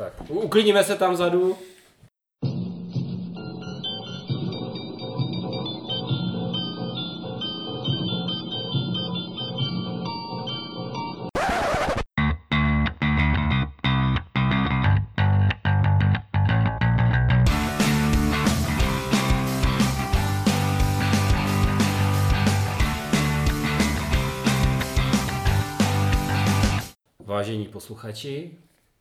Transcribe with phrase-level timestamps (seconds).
[0.00, 1.56] Tak, u- uklidníme se tam vzadu.
[27.26, 28.50] Vážení posluchači,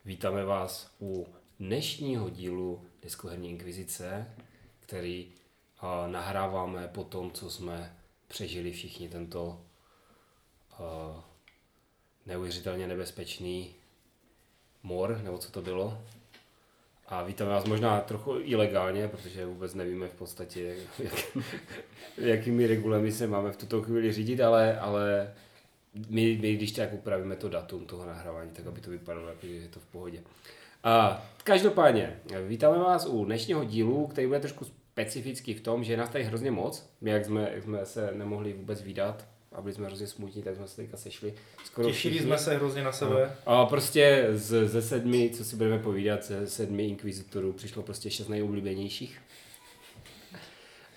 [0.05, 1.27] vítáme vás u
[1.59, 4.27] dnešního dílu Diskoherní inkvizice,
[4.80, 5.31] který
[6.07, 7.95] nahráváme po tom, co jsme
[8.27, 9.62] přežili všichni tento
[12.26, 13.76] neuvěřitelně nebezpečný
[14.84, 16.02] mor, nebo co to bylo.
[17.07, 21.38] A vítáme vás možná trochu ilegálně, protože vůbec nevíme v podstatě, jak,
[22.18, 25.34] jakými regulemi se máme v tuto chvíli řídit, ale, ale
[26.09, 29.53] my, my když tak upravíme to datum toho nahrávání, tak aby to vypadalo, jako, že
[29.53, 30.23] je to v pohodě.
[30.84, 35.98] A každopádně, vítáme vás u dnešního dílu, který bude trošku specifický v tom, že je
[35.98, 36.90] nás tady hrozně moc.
[37.01, 40.55] My, jak jsme, jak jsme se nemohli vůbec vydat a byli jsme hrozně smutní, tak
[40.55, 41.34] jsme se teďka sešli.
[41.65, 42.27] Skoro Těšili všichni.
[42.27, 43.35] jsme se hrozně na sebe.
[43.46, 48.27] A prostě z, ze sedmi, co si budeme povídat, ze sedmi inkvizitorů přišlo prostě šest
[48.27, 49.21] nejoblíbenějších.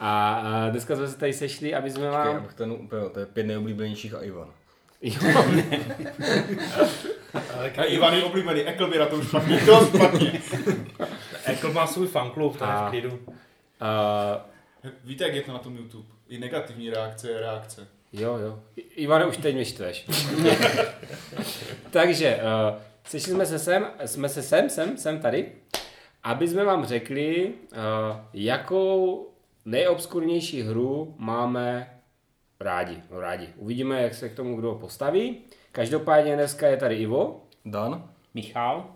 [0.00, 2.36] A, a dneska jsme se tady sešli, aby jsme Počkej, vám...
[2.36, 4.52] abych to upravil, to je pět nejoblíbenějších a Ivan.
[5.02, 5.44] Jo,
[7.54, 10.40] Ale A Ivan je oblíbený, Ekl by na to už špatně, to špatně.
[11.44, 13.18] Ekl má svůj fanklub, je A- v klidu.
[13.80, 14.46] a,
[15.04, 16.08] Víte, jak je to na tom YouTube?
[16.28, 17.88] I negativní reakce je reakce.
[18.12, 18.58] Jo, jo.
[18.76, 20.06] I- Ivane, už teď mě štveš.
[21.90, 25.52] Takže, uh, sešli jsme se sem, jsme se sem, sem, sem tady,
[26.22, 27.78] aby jsme vám řekli, uh,
[28.34, 29.28] jakou
[29.64, 31.91] nejobskurnější hru máme
[32.62, 33.02] rádi.
[33.10, 33.48] No, rádi.
[33.56, 35.38] Uvidíme, jak se k tomu kdo postaví.
[35.72, 38.10] Každopádně dneska je tady Ivo, Dan?
[38.34, 38.86] Michal?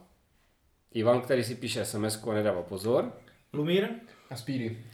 [0.95, 3.13] Ivan, který si píše sms a nedává pozor.
[3.53, 3.89] Lumír?
[4.31, 4.85] A Speedy.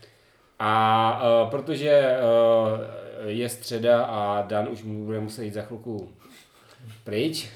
[0.59, 6.12] A uh, protože uh, je středa a Dan už mu bude muset jít za chvilku
[7.04, 7.50] pryč,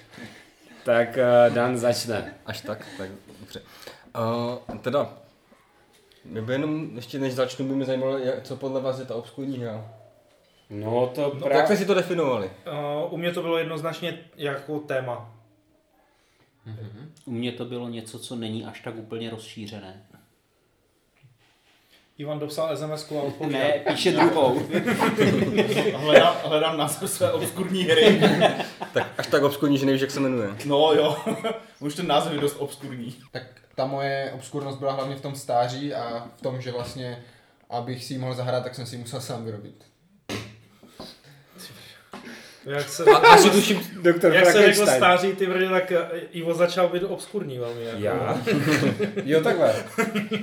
[0.84, 2.34] tak uh, Dan začne.
[2.46, 3.10] Až tak, tak
[3.40, 3.62] dobře.
[4.68, 5.14] Uh, teda,
[6.24, 9.14] mě by jenom, ještě než začnu, by mě zajímalo, jak, co podle vás je ta
[9.14, 9.95] obskurní hra.
[10.70, 11.66] No to Jak právě...
[11.66, 12.50] jste si to definovali?
[13.06, 15.32] Uh, u mě to bylo jednoznačně jako téma.
[17.24, 20.06] U mě to bylo něco, co není až tak úplně rozšířené.
[22.18, 23.60] Ivan dopsal SMS a odpověděl.
[23.60, 24.60] Ne, píše druhou.
[25.94, 28.20] Hledám, hledám název své obskurní hry.
[28.92, 30.56] Tak až tak obskurní, že nevíš, jak se jmenuje.
[30.64, 31.16] No jo,
[31.80, 33.16] už ten název je dost obskurní.
[33.32, 33.42] Tak
[33.74, 37.24] ta moje obskurnost byla hlavně v tom stáří a v tom, že vlastně,
[37.70, 39.84] abych si ji mohl zahrát, tak jsem si ji musel sám vyrobit.
[42.66, 44.96] Jak se, Asi tuším, Doktor jak se řekl Frankenstein.
[44.96, 47.84] stáří ty vrdy, tak eh, Ivo začal být obskurní velmi.
[47.84, 47.98] Jako.
[48.02, 48.40] Já?
[49.24, 49.74] jo, takhle.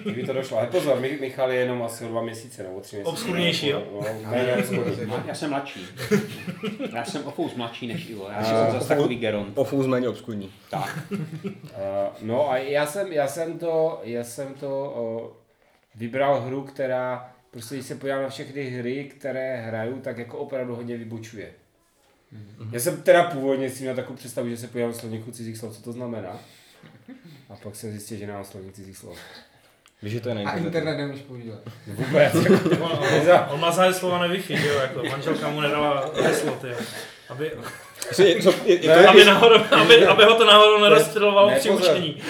[0.04, 0.58] Kdyby to došlo.
[0.58, 3.10] Ale pozor, Mi- Michal je jenom asi o dva měsíce nebo tři měsíce.
[3.12, 3.84] Obskurnější, jo?
[3.94, 4.98] No, méně obskurní.
[5.28, 5.86] Já jsem mladší.
[6.96, 8.28] Já jsem o fous mladší než Ivo.
[8.38, 9.52] Já jsem zase takový Geron.
[9.56, 10.52] ofous méně obskurní.
[10.70, 11.00] Tak.
[11.12, 11.60] Uh,
[12.22, 14.94] no a já jsem, já jsem to, já jsem to
[15.26, 15.32] uh,
[15.96, 20.76] vybral hru, která, prostě když se podívám na všechny hry, které hraju, tak jako opravdu
[20.76, 21.50] hodně vybočuje.
[22.72, 25.76] Já jsem teda původně si měl takovou představu, že se podívám na slovníku cizích slov,
[25.76, 26.40] co to znamená.
[27.50, 29.18] A pak jsem zjistil, že nemám slovník cizích slov.
[30.02, 30.68] Víš, že to je na A internetu.
[30.68, 31.60] internet nemůžeš používat.
[31.88, 32.36] Vůbec.
[32.36, 36.68] Jako, On, on, on má zaheslované Wi-Fi, že jo, jako manželka mu nedala heslo, ty
[36.68, 36.76] jo.
[37.30, 37.52] Aby,
[38.18, 41.70] Je, co, je, je, Ne, aby, náhodou, aby, aby ho to náhodou nerozstřelovalo Ne, při
[41.70, 42.22] učení.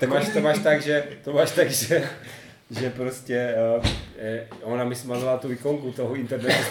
[0.00, 2.08] to, máš, to máš tak, že, to máš tak, že,
[2.70, 3.86] že prostě uh,
[4.62, 6.62] ona mi smazala tu ikonku toho internetu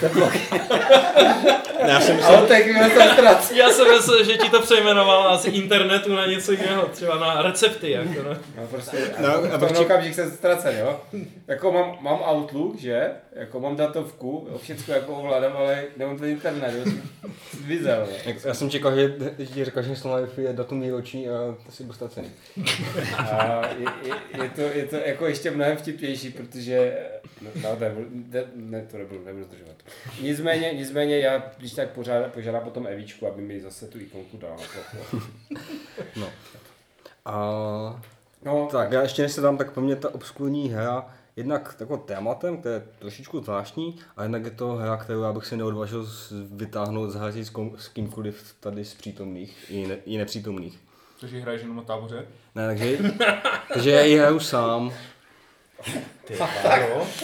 [1.86, 3.54] já jsem Ale tak mě to.
[3.54, 7.90] Já jsem myslel, že ti to přejmenoval z internetu na něco jiného, třeba na recepty,
[7.90, 8.36] jako no.
[8.56, 11.00] No prostě, No, no, a v tom okamžik jsem ztracen, jo.
[11.46, 13.10] Jako mám, mám Outlook, že?
[13.32, 16.92] Jako mám datovku, jo, všecko jako ovládám, ale nemám ten internet, jo.
[17.64, 18.06] Vizel,
[18.44, 19.14] Já jsem čekal, že,
[19.54, 22.30] ti řekl, že Wi-Fi je datum výročí a to si byl ztracený.
[23.18, 26.96] A je, je, je, to, je to jako ještě mnohem vtipnější, protože,
[27.42, 27.94] no, no ne,
[28.30, 29.76] ne, ne, to nebudu, nebudu zdržovat.
[30.20, 34.56] Nicméně, nicméně já, když tak požádám, požádám potom Evičku, aby mi zase tu ikonku dala.
[34.56, 35.26] plochu.
[37.24, 38.00] A
[38.44, 42.02] No, tak, já ještě než se dám, tak pro mě ta obskurní hra jednak takovým
[42.02, 46.04] tématem, které je trošičku zvláštní, a jednak je to hra, kterou já bych si neodvažil
[46.04, 50.78] z- vytáhnout, zahrát s, kom- s kýmkoliv tady z přítomných i, ne, i nepřítomných.
[51.16, 52.26] Cože hraješ jenom na táboře?
[52.54, 52.98] Ne, takže,
[53.74, 54.92] takže já ji hraju sám.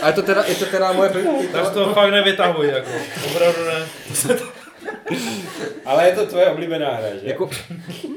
[0.02, 1.48] A je to teda, je to teda moje první...
[1.48, 2.90] Tak to fakt nevytahuj, jako.
[3.26, 3.86] Opravdu ne.
[5.84, 7.20] Ale je to tvoje oblíbená hra, že?
[7.28, 7.50] Jako,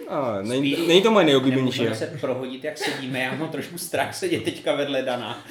[0.08, 1.80] a, není, Spíš není to moje nejoblíbenější.
[1.84, 5.46] Nemůžeme se prohodit, jak sedíme, já mám trošku strach sedět teďka vedle Dana.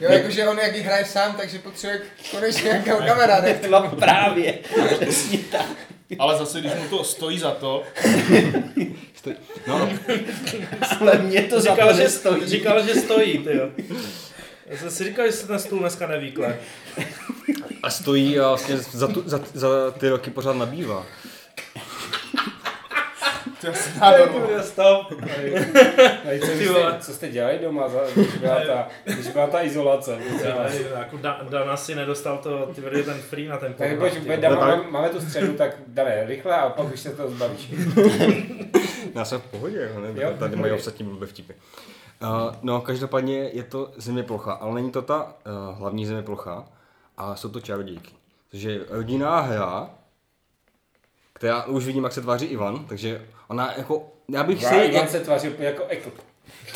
[0.00, 2.00] Jo, jakože on jak hraje sám, takže potřebuje
[2.30, 3.48] konečně nějakého kamaráda.
[3.70, 4.58] No právě,
[5.00, 5.66] přesně tak.
[6.18, 7.82] Ale zase, když mu to stojí za to,
[9.66, 9.88] No,
[11.00, 12.46] Ale mě to za Říkal, to že, nestojí.
[12.46, 13.68] říkal, že stojí, ty jo.
[14.70, 16.56] Já jsem si říkal, že se ten stůl dneska nevýkle.
[17.82, 19.68] a stojí a vlastně za, tu, za, za
[19.98, 21.06] ty roky pořád nabývá.
[23.60, 24.48] to je asi nádorno.
[24.62, 25.12] Stop.
[25.12, 29.62] A co, Ty jste, co jste dělali doma, za, když, byla ta, když byla ta
[29.62, 30.18] izolace?
[30.98, 34.22] Jako Da- Dana si nedostal to, ty vede ten free na ten Tak porno, pojď,
[34.24, 34.36] vole.
[34.36, 37.68] dáme, máme, máme tu středu, tak dáme rychle a pak už se to zbavíš.
[39.14, 40.22] Já jsem v pohodě, ne?
[40.22, 41.52] Jo, tady mají ostatní blbé vtipy.
[42.22, 46.68] Uh, no, každopádně je to země plocha, ale není to ta uh, hlavní země plocha,
[47.16, 48.14] a jsou to čarodějky.
[48.50, 49.90] Což je rodinná hra,
[51.32, 55.20] která už vidím, jak se tváří Ivan, takže ona jako, já bych si, Ivan se
[55.20, 56.10] tváří úplně jako ekl.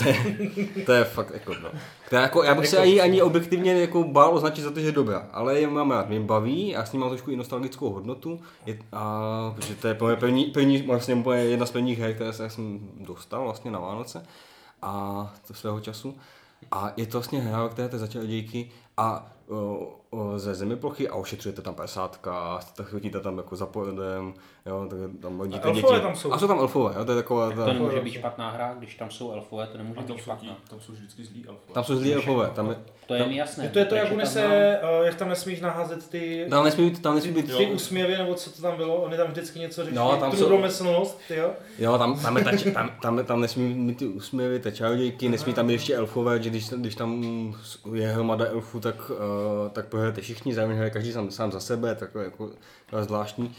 [0.86, 1.70] to je fakt jako, no.
[2.06, 4.92] Která jako, já bych se ani, ani objektivně jako bál označit za to, že je
[4.92, 8.40] dobrá, ale je mám rád, mě baví a s ním mám trošku i nostalgickou hodnotu,
[8.66, 13.44] je, a, protože to je první, první, vlastně jedna z prvních her, které jsem dostal
[13.44, 14.26] vlastně na Vánoce
[14.84, 16.16] a to svého času.
[16.70, 19.32] A je to vlastně hra, ve které to začaly dějky a
[20.36, 22.20] ze zeměplochy a ošetřujete tam 50,
[22.76, 24.34] tak chodíte tam jako za porodem,
[24.66, 25.80] jo, tak tam hodíte A děti.
[25.82, 26.32] elfové tam jsou.
[26.32, 28.94] A jsou tam elfové, jo, to je taková, ta, To nemůže být špatná hra, když
[28.94, 30.56] tam jsou elfové, to nemůže být jsou, špatná.
[30.70, 31.74] tam jsou vždycky zlí elfové.
[31.74, 32.76] tam jsou zlí elfové, tam je,
[33.06, 33.68] To je mi jasné.
[33.68, 34.52] To je to, jak takže tam unese, mám-
[35.02, 38.34] eh, jak tam nesmíš naházet ty, tam nesmí být, tam nesmí být, ty úsměvy, nebo
[38.34, 41.50] co to tam bylo, oni tam vždycky něco řeší, No, tam jsou- trudlomyslnost, ty jo.
[41.78, 45.52] Jo, tam, tam, je ta, tam, tam, tam nesmí mít ty úsměvy, ty čarodějky, nesmí
[45.54, 47.24] tam být ještě elfové, že když, když tam
[47.94, 49.16] je hromada elfů, tak, uh,
[49.72, 52.50] tak pohrajete všichni, hraje každý sám, sám za sebe, takové jako
[53.00, 53.54] zvláštní.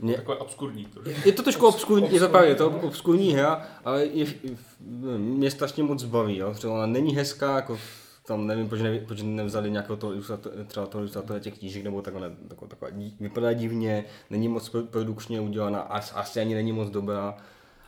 [0.00, 1.20] Mě, Takové obskurní trošku.
[1.24, 4.26] je to trošku obskurní, je to právě, je to obskurní hra, ale je,
[5.16, 6.54] mě strašně moc baví, jo.
[6.54, 7.78] Třeba ona není hezká, jako
[8.26, 10.12] tam nevím, proč, neví, proč nevzali nějakého toho
[10.66, 15.40] třeba toho ilustratora těch knížek nebo takhle, taková, taková, vypadá divně, není moc pro- produkčně
[15.40, 17.36] udělaná, as, asi ani není moc dobrá.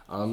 [0.08, 0.30] A,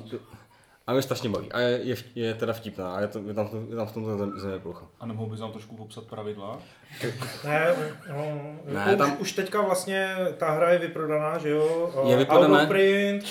[0.88, 1.52] a mě strašně baví.
[1.52, 4.18] A je, je, je teda vtipná a je, to, je, tam, je tam v tomto
[4.18, 4.86] zem, země plocha.
[5.00, 6.60] A nemohl bys nám trošku popsat pravidla?
[7.46, 7.76] Ne,
[8.10, 8.26] no,
[8.66, 11.92] Ne, už, tam- už teďka vlastně ta hra je vyprodaná, že jo?
[12.08, 12.66] Je Eh, vyprodaná.
[12.66, 13.24] Print,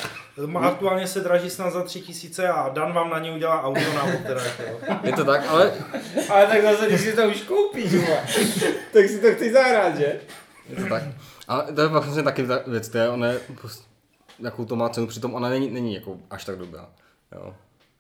[0.47, 3.93] má aktuálně se draží snad za tři tisíce a Dan vám na ní udělá audio
[3.95, 4.79] návod teda, jo.
[5.03, 5.73] Je to tak, ale
[6.31, 7.93] Ale tak zase, když si to už koupíš,
[8.93, 10.21] tak si to chci zahrát, že?
[10.69, 11.03] Je to tak.
[11.49, 13.85] Ale to je vlastně taky ta věc, to je, ona je, prostě-
[14.39, 16.87] jakou to má cenu, přitom ona není, není jako až tak dobrá.
[17.35, 17.55] Jo.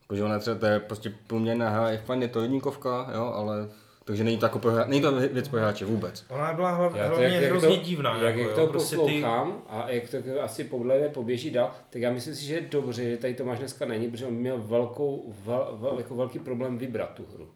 [0.06, 3.68] Protože ona třeba, to je prostě průměrná hra, je fajn, je to jedníkovka, jo, ale
[4.04, 6.24] takže není to, jako pro není to věc pro hráče vůbec.
[6.28, 8.10] Ona byla hlavně, Já to, hlavně hrozně divná.
[8.16, 12.02] jak, jako, jak jo, to prostě poslouchám a jak to asi podle poběží dál, tak
[12.02, 15.34] já myslím si, že je dobře, že tady Tomáš dneska není, protože on měl velkou,
[15.44, 17.48] vel, vel, jako velký problém vybrat tu hru.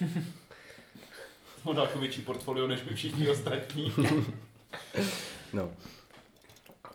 [1.64, 3.92] On dal jako větší portfolio než my všichni ostatní.
[5.52, 5.70] No.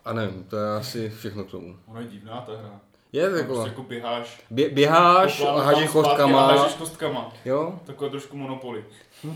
[0.05, 1.77] A nevím, to je asi všechno k tomu.
[1.85, 2.81] Ona je divná ta hra.
[3.13, 3.54] Je Tam taková.
[3.63, 7.33] Prostě jako běháš, Bě, běháš, plánu hážeš zpátky a kostkama, hážeš kostkama.
[7.45, 7.80] jo.
[7.86, 8.83] Takové trošku monopoly.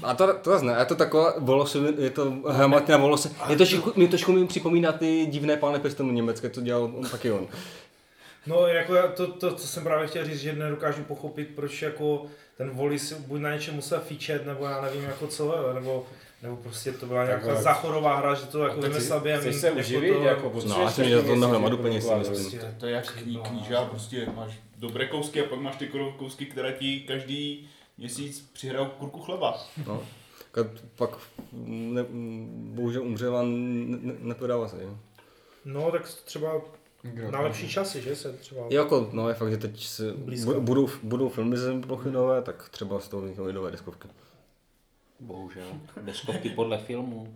[0.03, 3.29] A to, to ne, je to taková volose, je to hromadná volose.
[3.29, 7.09] Je to trošku, mě trošku mi připomíná ty divné pány prstenů německé, co dělal on,
[7.11, 7.47] taky on.
[8.47, 12.25] No, jako já- to, to, co jsem právě chtěl říct, že nedokážu pochopit, proč jako
[12.57, 16.05] ten voli si buď na něčem musel featuret, nebo já nevím jako co, nebo,
[16.41, 19.71] nebo prostě to byla nějaká Tak, zachorová hra, že to jako vymyslel během Chceš se
[19.71, 22.35] uživit, to, jako No, taky to hromadu že peněz, si to myslím.
[22.37, 25.87] prostě- To, to je jak kní, kníža, prostě máš dobré kousky a pak máš ty
[26.17, 29.57] kousky, které ti každý měsíc přihrajou kurku chleba.
[29.87, 30.03] No.
[30.51, 31.09] Pak, pak
[31.67, 32.05] ne,
[32.75, 34.83] bohužel umřel a ne, ne, neprodává se.
[34.83, 34.97] Jo.
[35.65, 36.61] No, tak třeba
[37.01, 38.61] Kdo na lepší časy, že se třeba...
[38.69, 40.13] Je jako, no je fakt, že teď se
[40.59, 44.07] budou, budou filmy ze plochy nové, tak třeba z toho vzniknou i nové deskovky.
[45.21, 45.63] Bohužel.
[46.01, 47.27] Deskovky podle filmu.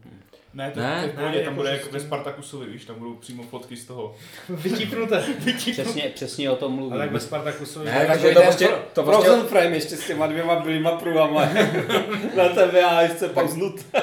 [0.54, 2.66] Ne, to, Ne, to je v pohodě, ne, tam jako bude jako s ve Spartakusovi,
[2.66, 4.16] víš, tam budou přímo fotky z toho.
[4.50, 5.24] Vytípnuté.
[5.72, 6.94] Přesně, přesně o tom mluvím.
[6.94, 7.86] Ale jak ve Spartakusovi...
[7.86, 10.92] Ne, takže to to prostě- to to prostě- Frozen frame ještě s těma dvěma bílýma
[10.92, 11.46] pruhama
[12.38, 13.86] na tebe a ještě pak znut.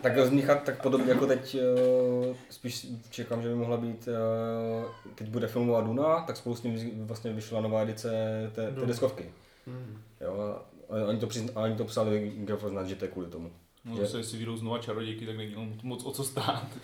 [0.00, 5.28] Tak vznikat tak podobně jako teď, eh, spíš čekám, že by mohla být, eh, teď
[5.28, 8.10] bude filmová Duna, tak spolu s ním vlastně vyšla nová edice
[8.54, 9.24] té, té deskovky.
[10.20, 13.50] Jo, a oni to, přizna, a oni to psali Grafos že to je kvůli tomu.
[13.84, 16.66] No Že- zase, jestli vyjdou znova čarodějky, tak není moc o co stát.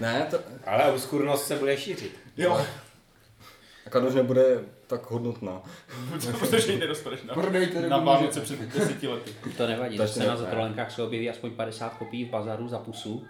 [0.00, 2.18] Ne, to, Ale obskurnost se bude šířit.
[2.36, 2.66] Jo.
[3.94, 5.62] a už nebude tak hodnotná.
[6.38, 9.34] Protože ji nedostaneš na, Prodejte, na Vánoce před deseti lety.
[9.56, 13.26] To nevadí, To ještě na zatrolenkách se objeví aspoň 50 kopií v bazaru za pusu.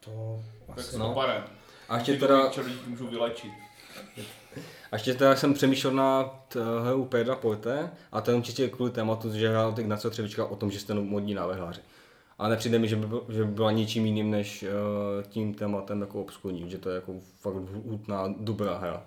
[0.00, 1.22] To Tak asi se no.
[1.88, 3.52] A ještě teda, čarodějníky můžou vylečit.
[4.90, 8.90] A ještě teda jsem přemýšlel nad uh, hrou Pedra Porte a to jenom čistě kvůli
[8.90, 11.80] tématu, že hrál Ignacio Třevička o tom, že jste modní návrháři.
[12.38, 14.68] A nepřijde mi, že by, že by byla ničím jiným než uh,
[15.28, 17.54] tím tématem jako obskurní, že to je jako fakt
[17.86, 19.06] hutná, dobrá hra.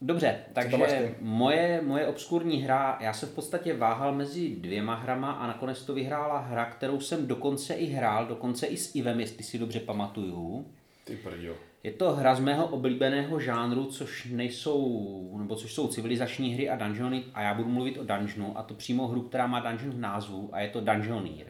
[0.00, 5.46] Dobře, takže moje, moje obskurní hra, já se v podstatě váhal mezi dvěma hrama a
[5.46, 9.58] nakonec to vyhrála hra, kterou jsem dokonce i hrál, dokonce i s Ivem, jestli si
[9.58, 10.66] dobře pamatuju.
[11.04, 11.54] Ty prdio.
[11.84, 16.76] Je to hra z mého oblíbeného žánru, což nejsou, nebo což jsou civilizační hry a
[16.76, 19.98] dungeony a já budu mluvit o dungeonu a to přímo hru, která má dungeon v
[19.98, 21.46] názvu a je to Dungeoneer.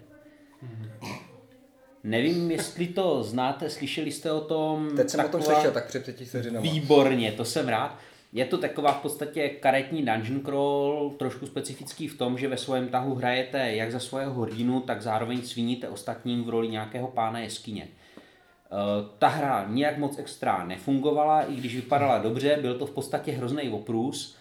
[2.05, 4.91] Nevím, jestli to znáte, slyšeli jste o tom.
[4.97, 6.61] Teď jsem o tom taková- slyšel, tak před třetí vteřinama.
[6.71, 7.99] Výborně, to jsem rád.
[8.33, 12.89] Je to taková v podstatě karetní dungeon crawl, trošku specifický v tom, že ve svém
[12.89, 17.89] tahu hrajete jak za svého hrdinu, tak zároveň sviníte ostatním v roli nějakého pána jeskyně.
[19.19, 23.69] Ta hra nijak moc extra nefungovala, i když vypadala dobře, byl to v podstatě hrozný
[23.69, 24.37] oprus,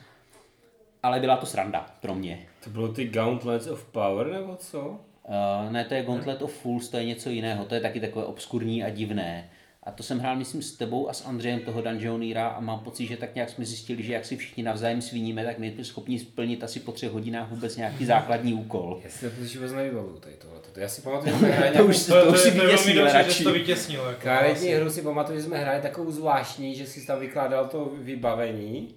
[1.03, 2.45] ale byla to sranda pro mě.
[2.63, 4.99] To bylo ty Gauntlets of Power nebo co?
[5.27, 8.25] Uh, ne, to je Gauntlet of Fools, to je něco jiného, to je taky takové
[8.25, 9.49] obskurní a divné.
[9.87, 13.05] A to jsem hrál, myslím, s tebou a s Andrejem toho Dungeoneera a mám pocit,
[13.07, 16.19] že tak nějak jsme zjistili, že jak si všichni navzájem svíníme, tak my jsme schopni
[16.19, 18.99] splnit asi po třech hodinách vůbec nějaký základní úkol.
[19.03, 20.57] Já si to vůbec nevybavuju tady tohle.
[20.77, 23.43] Já si pamatuju, že jsme hráli To už, to, to už si vytěsnil že radši.
[23.43, 24.05] to vytěsnil.
[24.05, 24.75] Jako, Karetní asi.
[24.81, 28.95] hru si pamatuju, že jsme hráli takovou zvláštní, že si tam vykládal to vybavení,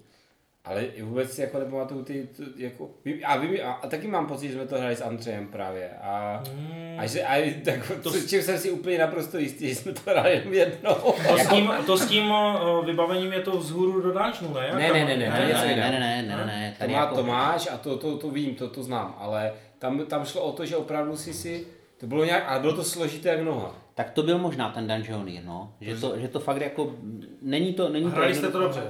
[0.65, 2.89] ale i vůbec si jako nepamatuju ty, ty jako,
[3.25, 6.43] a, vy, a, a, taky mám pocit, že jsme to hráli s Andřejem právě a,
[6.47, 6.95] Hmm.
[6.99, 10.01] a, že, a tak, to, s čím jsem si úplně naprosto jistý, že jsme to
[10.11, 10.93] hráli jenom jednou.
[11.27, 14.65] To s tím, to s tím uh, vybavením je to vzhůru do dungeonu, ne?
[14.67, 15.91] Jak Ne, ne, ne, ne, to Ne, ne, jiného.
[15.91, 18.67] ne, ne, ne, ne, ne, To má jako, Tomáš a to, to, to vím, to,
[18.69, 22.43] to znám, ale tam, tam šlo o to, že opravdu si si, to bylo nějak,
[22.47, 23.75] ale bylo to složité jak noha.
[23.95, 25.73] tak to byl možná ten Dungeoneer, no.
[25.81, 26.95] Že to, že to fakt jako,
[27.41, 28.81] není to, není to Hráli jste to dobře?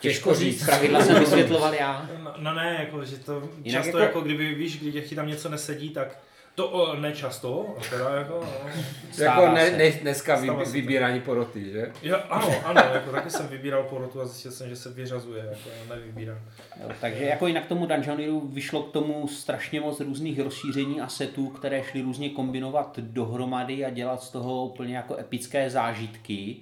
[0.00, 2.08] Těžko říct, pravidla jsem vysvětloval já.
[2.24, 4.20] No, no ne, jako, že to Jinak často jako- jako...
[4.20, 6.18] kdyby víš, když ti tam něco nesedí, tak
[6.54, 8.70] to o, nečasto, teda jako, no.
[9.12, 11.92] Stává jako ne, ne, dneska vy, vybírání poroty, že?
[12.02, 15.94] Jo, ano, ano, jako taky jsem vybíral porotu a zjistil jsem, že se vyřazuje, jako
[15.94, 16.38] nevybírám.
[16.82, 21.48] Jo, takže jako jinak tomu Dungeoneeru vyšlo k tomu strašně moc různých rozšíření a setů,
[21.48, 26.56] které šly různě kombinovat dohromady a dělat z toho úplně jako epické zážitky.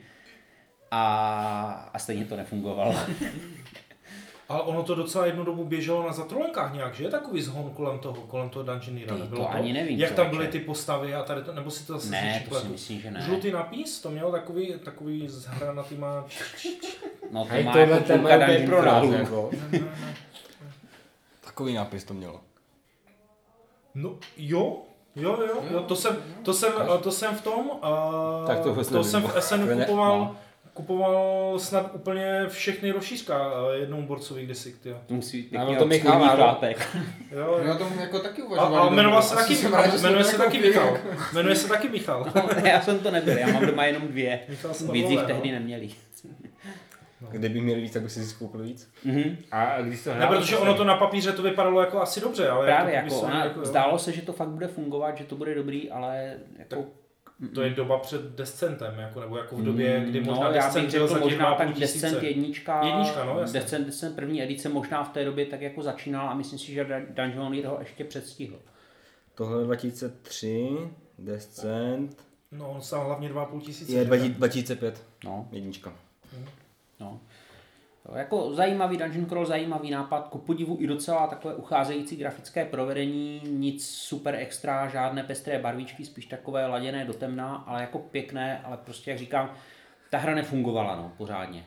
[0.90, 2.94] A, a stejně to nefungovalo.
[4.48, 7.08] Ale ono to docela jednu dobu běželo na zatrolenkách nějak, že?
[7.08, 9.14] Takový zhon kolem toho, kolem toho Dungeoneera.
[9.14, 11.86] Ty, Nebylo to ani nevím, Jak tam byly ty postavy a tady to, nebo si
[11.86, 13.20] to zase ne, to si myslím, že ne.
[13.20, 16.24] Žlutý napis, to mělo takový, takový zhranatýma...
[17.30, 19.12] No to Hej, má tohle jako má Dungeon pro nás, Crawlu.
[19.12, 19.50] jako.
[21.44, 22.40] Takový nápis to mělo.
[23.94, 24.82] No, jo,
[25.16, 28.88] jo, jo, jo, to jsem, to jsem, to jsem v tom, uh, Tak to vůbec
[28.88, 30.36] to jsem v SN To ne- kupoval, no.
[30.76, 34.96] Kupoval snad úplně všechny rozšířka uh, jednou borcovi kdysi, tyjo.
[35.06, 36.36] To musí být Ano, pěkně to ano.
[36.36, 36.88] chlápek.
[37.30, 37.60] Jo, jo.
[37.64, 38.82] Já o tom jako taky A, uvažoval.
[38.82, 41.02] a jmenoval se taky, jsem rád, jmenuje se taky nekoupili.
[41.10, 41.26] Michal.
[41.32, 42.32] Jmenuje se taky Michal.
[42.64, 44.40] já jsem to nebyl, já mám doma jenom dvě.
[44.92, 45.58] Víc jich tehdy no.
[45.58, 45.90] neměli.
[47.30, 48.90] Kdyby měli víc, tak by si si koupil víc.
[49.04, 49.36] Mhm.
[49.52, 52.48] A když to Ne, hrál, protože ono to na papíře to vypadalo jako asi dobře,
[52.48, 55.18] ale Právě jak to jako, popisují, ona, jako, zdálo se, že to fakt bude fungovat,
[55.18, 56.84] že to bude dobrý, ale jako...
[57.54, 60.84] To je doba před Descentem, jako, nebo jako v době, kdy možná no, já Descent
[60.86, 61.78] bych byl řekl možná tak.
[61.78, 63.60] Descent jednička, Jednička, no, jasně.
[63.60, 66.84] Descent, Descent první edice možná v té době tak jako začínala a myslím si, že
[66.84, 68.58] Dun- Dungeoneer ho ještě předstihl.
[69.34, 70.68] Tohle je 2003,
[71.18, 73.92] Descent, No, on stál hlavně dva a půl tisíce.
[73.92, 74.28] je že?
[74.28, 75.92] 2005, No, jednička.
[77.00, 77.20] no.
[78.14, 83.88] Jako zajímavý dungeon crawl, zajímavý nápad, ku podivu i docela takové ucházející grafické provedení, nic
[83.88, 89.10] super extra, žádné pestré barvíčky, spíš takové laděné do temna, ale jako pěkné, ale prostě
[89.10, 89.50] jak říkám,
[90.10, 91.64] ta hra nefungovala no, pořádně,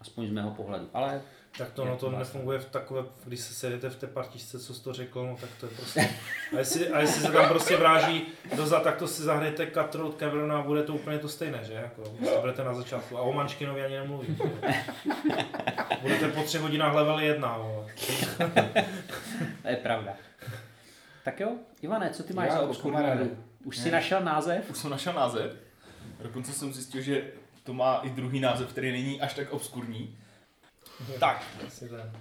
[0.00, 1.22] aspoň z mého pohledu, ale
[1.58, 4.82] Tak to, no, to nefunguje v takové, když se sedíte v té partičce, co jsi
[4.82, 6.08] to řekl, no tak to je prostě...
[6.54, 10.52] A jestli, a jestli se tam prostě vráží dozad, tak to si zahrajete Cutthroat Cavern
[10.52, 11.72] a bude to úplně to stejné, že?
[11.72, 13.18] Jako, když to budete na začátku.
[13.18, 14.38] A o Mančkinovi ani nemluvím.
[16.02, 17.86] Budete po třech hodinách level 1, vole.
[19.62, 20.12] to je pravda.
[21.24, 23.00] Tak jo, Ivane, co ty máš Já, za obskurní?
[23.64, 24.70] Už si našel název?
[24.70, 25.56] Už jsem našel název.
[26.22, 27.24] Dokonce jsem zjistil, že
[27.62, 30.18] to má i druhý název, který není až tak obskurní.
[31.20, 31.44] Tak,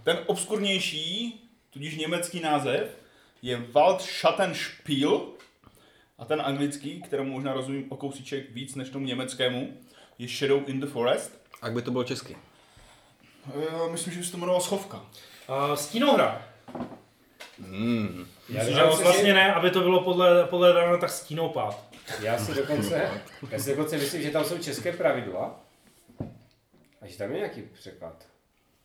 [0.03, 0.19] ten.
[0.25, 2.97] obskurnější, tudíž německý název,
[3.41, 5.27] je Waldschattenspiel
[6.17, 9.77] a ten anglický, kterému možná rozumím o kousíček víc než tomu německému,
[10.19, 11.41] je Shadow in the Forest.
[11.61, 12.37] A jak by to bylo česky?
[13.71, 15.05] Já myslím, že by se to jmenovalo Schovka.
[15.47, 16.47] A stínohra.
[17.59, 18.27] Hmm.
[18.49, 21.83] Myslím, že vlastně ne, aby to bylo podle, podle Dana, tak stínopád.
[22.21, 23.09] Já si dokonce,
[23.51, 25.59] já si dokonce myslím, že tam jsou české pravidla.
[27.01, 28.30] A že tam je nějaký překlad.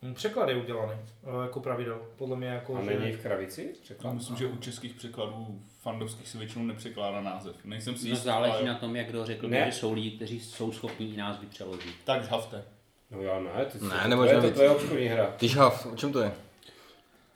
[0.07, 2.01] Hm, Překlad je udělaný, eh, jako pravidel.
[2.17, 2.99] Podle mě jako, A že...
[2.99, 4.13] není v kravici Já překlad?
[4.13, 7.57] myslím, že u českých překladů fandovských se většinou nepřekládá název.
[7.65, 9.67] Nejsem si No, jistý, záleží ale- na tom, jak kdo řekl, Ne.
[9.71, 11.95] že jsou lidi, kteří jsou schopní i názvy přeložit.
[12.05, 12.65] Tak žhavte.
[13.11, 15.27] No já ne, ty, Ne, to, to, je, to, to je obskurní hra.
[15.37, 16.33] Ty žhav, o čem to je?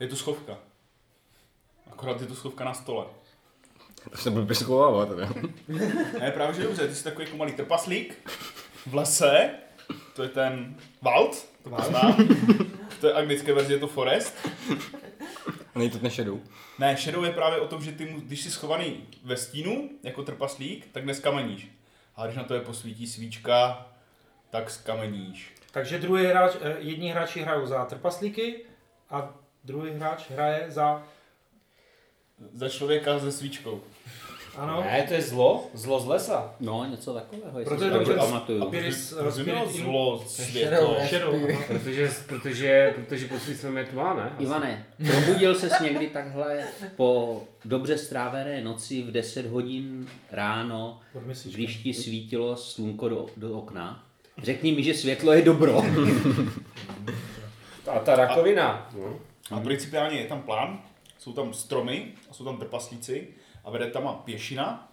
[0.01, 0.59] Je to schovka.
[1.93, 3.05] Akorát je to schovka na stole.
[4.11, 5.29] To se blbě schovávat, teda.
[6.21, 8.31] Ne, právě že dobře, ty jsi takový jako malý trpaslík
[8.87, 9.51] v lese,
[10.17, 12.13] to je ten Wald, to poznám.
[12.89, 14.35] V té anglické verzi je to Forest.
[15.75, 16.39] A není to ten Shadow.
[16.79, 20.23] Ne, Shadow je právě o tom, že ty, mu- když jsi schovaný ve stínu, jako
[20.23, 21.69] trpaslík, tak neskameníš.
[22.17, 23.87] A když na to je posvítí svíčka,
[24.51, 25.55] tak skameníš.
[25.71, 28.57] Takže druhý hráč, eh, jedni hráči hrajou za trpaslíky
[29.11, 31.03] a druhý hráč hraje za...
[32.53, 33.83] Za člověka se svíčkou.
[34.61, 36.55] Ano, Ne, to je zlo, zlo z lesa.
[36.61, 38.63] No, něco takového, jestli Proto si je to dobře pamatuju.
[38.63, 40.97] Apiris Spirit zlo, světlo.
[41.67, 44.33] Protože, protože, protože pocit jsme tma, ne?
[44.39, 46.65] Ivane, probudil ses někdy takhle
[46.97, 51.01] po dobře strávené noci v 10 hodin ráno,
[51.45, 54.05] když ti svítilo slunko do, do okna?
[54.43, 55.83] Řekni mi, že světlo je dobro.
[57.93, 58.91] A ta rakovina.
[58.99, 59.19] No.
[59.51, 60.81] A principiálně je tam plán,
[61.19, 63.29] jsou tam stromy a jsou tam trpaslíci
[63.65, 64.89] a vede tam pěšina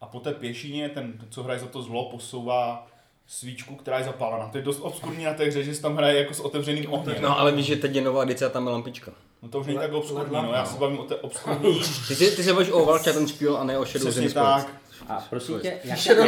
[0.00, 2.86] a po té pěšině ten, co hraje za to zlo, posouvá
[3.26, 4.48] svíčku, která je zapálená.
[4.48, 7.22] To je dost obskurní na té hře, že se tam hraje jako s otevřeným ohněm.
[7.22, 9.12] No ale víš, že teď je nová edice a tam je lampička.
[9.42, 10.66] No to už není tak obskurní, no já no.
[10.66, 11.80] se bavím o té obskurní.
[12.08, 14.68] Ty, ty, ty se bavíš o Valča ten špíl a ne o Shadow Přesně tak.
[15.08, 16.26] A prosím tě, jak, Shadow?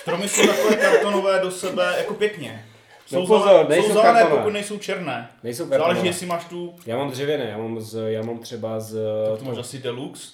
[0.00, 2.66] Stromy jsou takové kartonové do sebe jako pěkně.
[3.08, 5.28] Jsou, No pozor, zelené, nejsou jsou zelené, pokud nejsou černé.
[5.42, 6.08] Nejsou Záleží, kartonové.
[6.08, 8.92] jestli máš tu, Já mám dřevěné, já mám, z, já mám třeba z
[9.38, 10.32] to máš asi deluxe,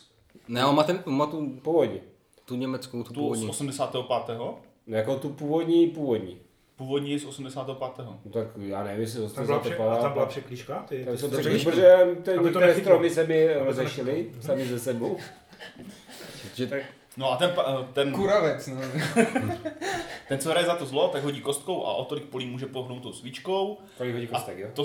[0.49, 2.00] Ne, on má, ten, on má tu, původní.
[2.45, 3.49] tu německou, tu tu z původní.
[3.49, 4.38] 85.
[4.38, 6.38] No, jako tu původní, původní.
[6.76, 8.04] Původní je z 85.
[8.07, 10.85] No, tak já nevím, jestli to Tam byla, pře- a tam byla překlíška?
[10.88, 11.64] Ty, Tam ty jsou řekl?
[11.71, 14.13] protože ty některé stromy se mi nechytlo.
[14.43, 15.17] sami ze sebou.
[16.54, 16.82] Že tak,
[17.16, 18.80] No a ten, pa- ten, Kuravec, no.
[20.28, 23.02] ten, co hraje za to zlo, tak hodí kostkou a o tolik polí může pohnout
[23.02, 23.78] tou svíčkou.
[23.98, 24.68] Kolik hodí kostek, jo?
[24.74, 24.84] to,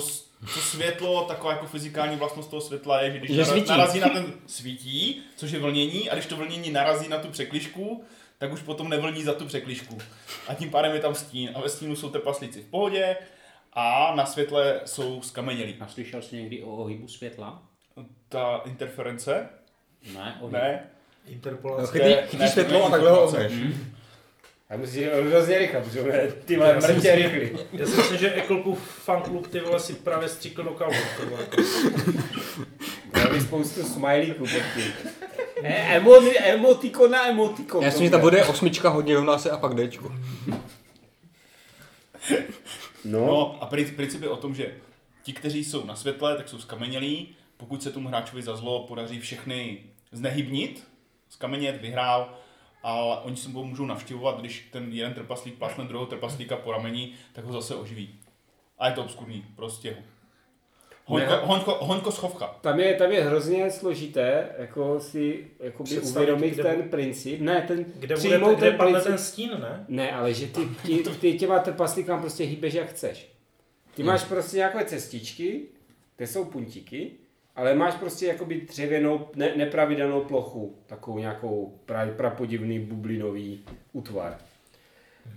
[0.54, 3.70] to světlo, taková jako fyzikální vlastnost toho světla je, že když Že nara- svítí.
[3.70, 8.04] narazí na ten svítí, což je vlnění, a když to vlnění narazí na tu překližku,
[8.38, 9.98] tak už potom nevlní za tu překližku.
[10.48, 11.52] A tím pádem je tam stín.
[11.56, 13.18] A ve stínu jsou trpaslíci v pohodě
[13.74, 15.76] a na světle jsou skamenělí.
[15.80, 17.64] A slyšel jsi někdy o ohybu světla?
[18.30, 19.50] Ta interference?
[20.14, 20.54] Ne, ohyb.
[20.54, 20.90] Ne.
[21.28, 21.92] No, Interpolace.
[21.92, 23.52] chytí, Ne, chytí ne, světlo to a takhle ho omneš.
[24.70, 27.60] A musíš hrozně rychle, protože on je ty vole Já si mrtě myslím- rychlý.
[27.74, 30.96] Já si myslím, že Eklpův fanklub ty vole si právě stříkl do kalbu.
[31.40, 31.62] jako.
[33.14, 34.94] Měli spoustu smajlíků pod tím.
[35.64, 36.12] E, emo,
[36.44, 37.84] emotikon na emotikon.
[37.84, 40.12] Já myslím, že tam bude osmička hodně rovná se a pak Dčko.
[43.06, 44.72] No, No a pri- princip je o tom, že
[45.24, 47.36] ti, kteří jsou na světle, tak jsou skamenělí.
[47.58, 49.78] Pokud se tomu hráčovi za zlo podaří všechny
[50.12, 50.84] znehybnit,
[51.30, 52.34] skamenět, vyhrál,
[52.84, 57.46] ale oni se můžou navštěvovat, když ten jeden trpaslík plasne druhého trpaslíka po rameni, tak
[57.46, 58.20] ho zase oživí.
[58.80, 59.98] A je to obskurní, prostě.
[61.06, 61.38] Hoňko, Ne.
[61.44, 62.48] hoňko, hoňko schovka.
[62.62, 67.40] tam je, tam je hrozně složité jako si jakoby Představit, uvědomit kde ten princip.
[67.42, 69.10] Ne, ten Kde, bude, přijmout kde ten padne princip.
[69.10, 69.86] ten stín, ne?
[69.88, 73.32] Ne, ale že ty, ty, ty těma trpaslíkám prostě hýbeš jak chceš.
[73.96, 75.62] Ty máš prostě nějaké cestičky,
[76.18, 77.12] kde jsou puntíky,
[77.60, 84.38] ale máš prostě jakoby dřevěnou, ne, nepravidelnou plochu, takovou nějakou pra, prapodivný bublinový útvar.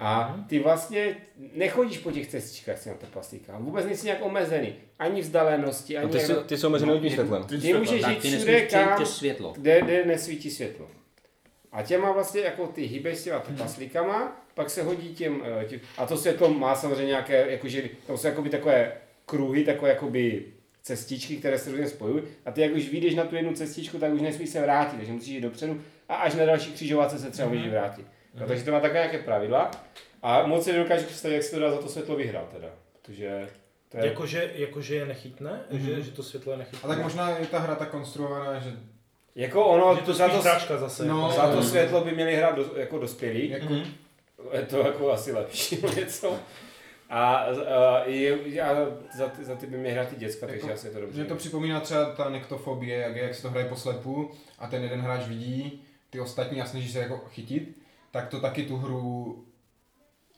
[0.01, 1.17] A ty vlastně
[1.55, 6.17] nechodíš po těch cestičkách s těma trpaslíkama, vůbec nejsi nějak omezený, ani vzdálenosti, ani ty,
[6.19, 7.45] jak- jsou, ty jsou mezi hodním světlem.
[7.45, 9.53] ty můžeš jít ty všude, kam, světlo.
[9.57, 10.87] kde, kde nesvítí světlo.
[11.73, 15.81] A těma vlastně jako ty hýbeš s těma trpaslíkama, pak se hodí těm, eh, těm,
[15.99, 18.93] a to světlo má samozřejmě nějaké, jakože, tam jsou jakoby takové
[19.27, 20.45] kruhy, takové jakoby
[20.83, 22.23] cestičky, které se různě spojují.
[22.47, 25.13] A ty jak už vyjdeš na tu jednu cestičku, tak už nesmíš se vrátit, takže
[25.13, 28.07] musíš jít dopředu a až na další křižovatce se třeba můžeš vrátit.
[28.41, 29.71] No, takže to má takové nějaké pravidla.
[30.23, 32.69] A moc si nedokážu představit, jak se to dá za to světlo vyhrát teda.
[33.03, 33.49] Protože
[33.89, 34.07] to je...
[34.07, 35.61] Jakože, jakože je nechytné?
[35.71, 36.81] Že, že to světlo je nechytné?
[36.85, 38.73] A tak možná je ta hra tak konstruovaná, že
[39.35, 40.43] Jako ono, že to za to,
[40.79, 41.05] zase.
[41.05, 41.33] No, jako.
[41.37, 43.51] za to světlo by měli hrát do, jako dospělí.
[43.51, 43.75] jako,
[44.53, 46.39] Je to jako asi lepší něco.
[47.13, 50.75] A, a je, já, za, ty, za ty by mě hrát ty děcka, takže Jako,
[50.75, 51.21] asi je to dobře.
[51.21, 54.67] Mě to připomíná třeba ta nektofobie, jak, je, jak se to hraje po slepu a
[54.67, 57.79] ten jeden hráč vidí ty ostatní a snaží se jako chytit,
[58.11, 59.45] tak to taky tu hru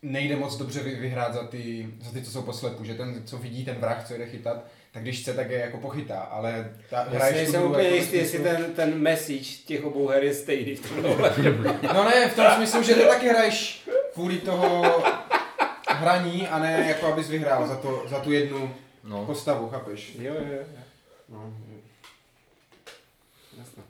[0.03, 3.23] nejde moc dobře vy, vyhrát za ty, za ty, co jsou po slepu, že ten,
[3.27, 6.75] co vidí ten vrah, co jde chytat, tak když chce, tak je jako pochytá, ale
[6.91, 10.35] ta Já si nejsem úplně jako jistý, jestli ten, ten message těch obou her je
[10.35, 11.65] stejný v ohledu.
[11.95, 15.03] No ne, v tom smyslu, že ty taky hraješ kvůli toho
[16.05, 19.27] hraní a ne jako abys vyhrál za, to, za tu jednu No.
[19.27, 20.15] postavu, chápeš?
[20.19, 20.63] Jo, jo, jo.
[21.29, 21.39] No,
[21.73, 21.79] jo.
[23.59, 23.83] Jasně.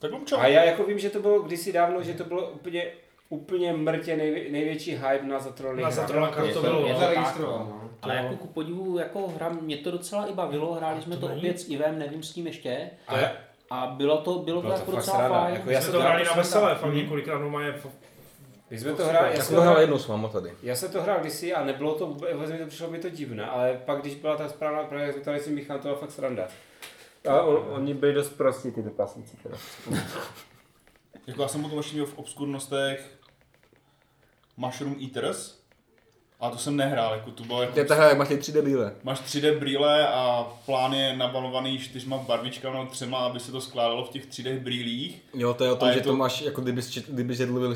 [0.00, 0.40] Tak Lumčo.
[0.40, 2.86] A já jako vím, že to bylo kdysi dávno, že to bylo úplně,
[3.28, 6.98] úplně mrtě nejvě, největší hype na Zatrolných Na Zatrolenkách to bylo, je no.
[6.98, 7.58] to tak, Zaregistroval.
[7.58, 7.90] no.
[8.02, 11.34] Ale jako ku podivu, jako hra, mě to docela i bavilo, hráli jsme to to
[11.34, 12.68] opět s Ivem, nevím s kým ještě.
[12.68, 12.90] Je,
[13.70, 15.54] A bylo to, bylo Bylo to, to jako docela fajn.
[15.54, 17.68] jako já jsme se to hráli na jako veselé, fakt několikrát normálně.
[17.68, 17.86] f-
[18.70, 20.52] My jsme to hráli, já Já jsem to hrál jednou s váma tady.
[20.62, 23.46] já jsem to hrál kdysi a nebylo to vůbec, mi to přišlo mi to divné,
[23.46, 26.48] ale pak když byla ta správná právě, jak tady si Michal, to byla fakt sranda.
[27.28, 28.82] A on, oni byli dost prostí, ty
[29.42, 29.56] teda.
[31.26, 33.10] Jako já jsem potom ještě měl v obskurnostech
[34.56, 35.65] Mushroom Eaters.
[36.40, 37.72] A to jsem nehrál, jako to bylo jako...
[37.74, 38.92] To je ta hra, jak máš ty 3D brýle.
[39.02, 44.04] Máš 3D brýle a plán je nabalovaný čtyřma barvičkama nebo třema, aby se to skládalo
[44.04, 45.22] v těch 3D brýlích.
[45.34, 47.74] Jo, to je o tom, A že to, to- máš, jako kdyby, kdyby to má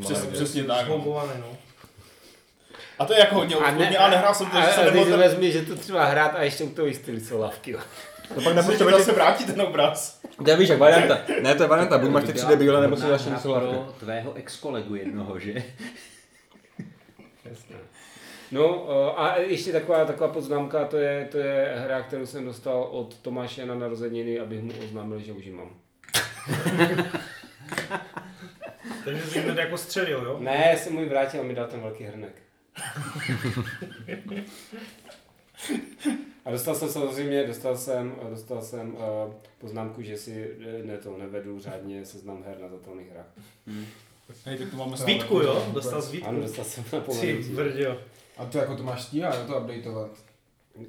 [0.00, 0.32] Přes, najít.
[0.34, 0.88] přesně tak.
[0.88, 0.96] No.
[1.38, 1.56] No.
[2.98, 5.52] A to je jako hodně obskurní, ale nehrál jsem to, že jsem a nebyl vezmi,
[5.52, 7.70] že to třeba hrát a ještě u toho jistý solavky.
[7.70, 7.78] jo.
[8.36, 10.20] No pak Musíš nepotřebuješ, zase vrátit ten obraz.
[10.44, 11.18] to je víš, jak varianta.
[11.42, 13.68] Ne, to je varianta, buď máš ty Byla 3D brýle, nebo si dáš sluchavky.
[13.68, 15.52] pro tvého ex-kolegu jednoho, že?
[17.44, 17.76] Jasně.
[18.52, 22.82] No eh, a ještě taková, taková poznámka, to je, to je hra, kterou jsem dostal
[22.82, 25.70] od Tomáše na narozeniny, abych mu oznámil, že už ji mám.
[29.04, 30.36] Takže jsi hned jako střelil, jo?
[30.40, 32.42] Ne, já jsem mu ji vrátil a mi dal ten velký hrnek.
[36.44, 39.00] A dostal jsem samozřejmě, dostal jsem, dostal jsem uh,
[39.58, 43.26] poznámku, že si eh, ne, to nevedu řádně seznam her na zatelných hrách.
[44.44, 45.66] Hej, tak to máme Zvítku, jo?
[45.72, 46.28] Dostal zvítku.
[46.28, 47.98] Ano, dostal jsem na Ty brďo.
[48.38, 50.10] A to jako to máš stíhat, to updateovat.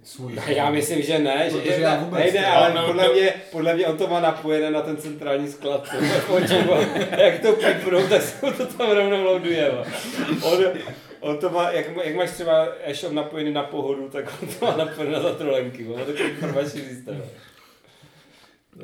[0.03, 0.39] Svůj.
[0.47, 2.47] Já myslím, že ne, že Protože já vůbec nejde, ne.
[2.47, 3.13] ale No, podle, no.
[3.13, 5.89] mě, podle mě on to má napojené na ten centrální sklad.
[5.89, 7.07] to je.
[7.23, 9.71] Jak to pipnou, tak se to tam rovnou loaduje.
[10.41, 10.63] On,
[11.19, 14.77] on to má, jak, jak máš třeba e-shop napojený na pohodu, tak on to má
[14.77, 15.83] napojené na zatrolenky.
[15.83, 17.23] Má takový informační systém.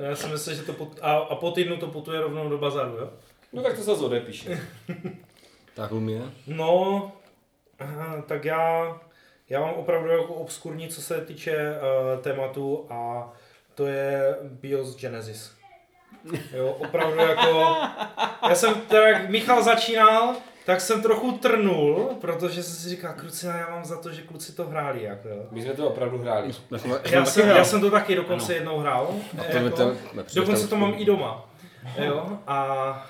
[0.10, 0.90] Já si myslím, že to pot...
[1.02, 3.10] a, a po týdnu to putuje rovnou do bazaru, jo?
[3.54, 4.60] No tak to se odepíše.
[5.76, 6.22] Tak Lumie.
[6.48, 7.12] No,
[7.80, 8.98] aha, tak já,
[9.50, 13.32] já mám opravdu jako obskurní, co se týče uh, tématu a
[13.76, 15.60] to je BIOS Genesis.
[16.54, 17.78] Jo, opravdu jako,
[18.50, 23.46] já jsem teda, jak Michal začínal, tak jsem trochu trnul, protože jsem si říkal, kluci,
[23.46, 25.46] já mám za to, že kluci to hráli, jako jo.
[25.52, 26.52] My jsme to opravdu hráli.
[27.12, 29.14] Já jsem, já jsem to taky dokonce jednou hrál.
[29.34, 29.96] jako,
[30.36, 31.50] dokonce to mám i doma.
[31.98, 32.64] Jo, a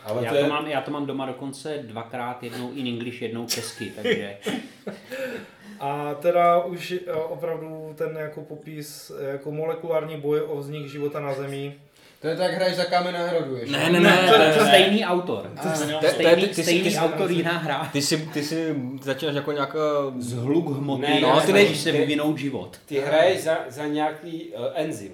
[0.05, 3.21] Ale Já to to, je, mám, já to mám doma dokonce dvakrát, jednou in English,
[3.21, 4.37] jednou česky, takže
[5.79, 11.19] A teda už eh, opravdu ten jako popis, eh, jako molekulární boj o vznik života
[11.19, 11.75] na Zemi.
[12.21, 13.77] To je tak, hraješ za kámen na hrodu ještě.
[13.77, 14.67] Ne, ne, ne, to ne, je ne.
[14.67, 15.51] stejný autor.
[15.61, 17.89] To je- Stejný, ty- ty- ty- stejný ty- autor, jiná hra.
[17.93, 19.79] Ty si, ty si začínáš jako nějaká...
[20.17, 22.77] Zhluk hmoty, Ne, no, ty nej- se vyvinout život.
[22.85, 25.11] ty hraješ za, za nějaký uh, enzym.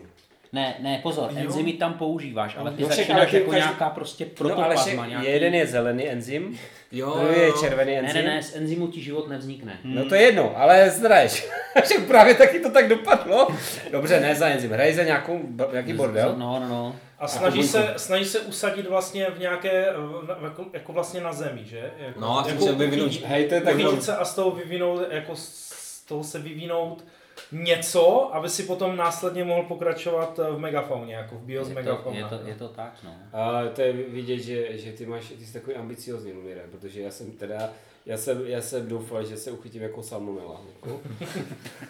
[0.55, 1.37] Ne, ne, pozor, Jo.
[1.39, 4.83] enzymy tam používáš, ale ty No začínáš jako každý- nějaká prostě No ale protoplazma.
[5.03, 5.27] však nějaký...
[5.27, 6.57] jeden je zelený enzym,
[6.91, 8.25] Jo, druhý je červený Ne, enzym.
[8.25, 9.79] ne, ne, z enzymu ti život nevznikne.
[9.83, 11.47] No to je jedno, ale zdraješ.
[11.83, 13.47] Však právě taky to tak dopadlo.
[13.91, 15.39] Dobře, ne za enzym, hraj za nějakou,
[15.71, 16.35] nějaký bordel.
[16.37, 16.95] No, no, no.
[17.19, 19.85] A snaží se, snaží se usadit vlastně v nějaké,
[20.27, 21.91] na- jako, jako vlastně na Zemi, že?
[21.99, 23.83] Jako, No, a jako chce vyvinout- Hej, to je taky...
[23.85, 27.03] uchytit se a z toho vyvinout, jako z toho se vyvinout
[27.51, 31.79] něco, aby si potom následně mohl pokračovat eh, v megafauně, jako v bios Je to,
[31.79, 32.17] megafauna.
[32.17, 33.15] je, to, je to tak, no.
[33.33, 37.11] A to je vidět, že, že ty máš, ty jsi takový ambiciozní Lumire, protože já
[37.11, 37.69] jsem teda,
[38.05, 40.61] já jsem, já jsem doufal, že se uchytím jako salmonella.
[40.75, 41.01] Jako.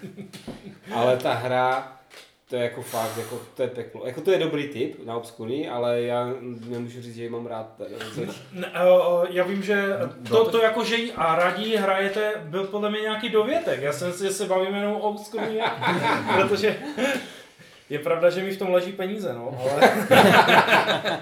[0.94, 2.00] ale ta hra,
[2.50, 4.06] to je jako fakt, jako, to je peklo.
[4.06, 6.30] Jako to je dobrý tip na obskurní, ale já
[6.70, 7.82] nemůžu říct, že ji mám rád.
[8.52, 8.72] Ne,
[9.30, 9.86] já vím, že
[10.30, 13.82] to, to jako, že ji a radí hrajete, byl podle mě nějaký dovětek.
[13.82, 15.60] Já jsem si, že se bavíme jenom o obskurní,
[16.36, 16.78] protože
[17.90, 19.92] je pravda, že mi v tom leží peníze, no, ale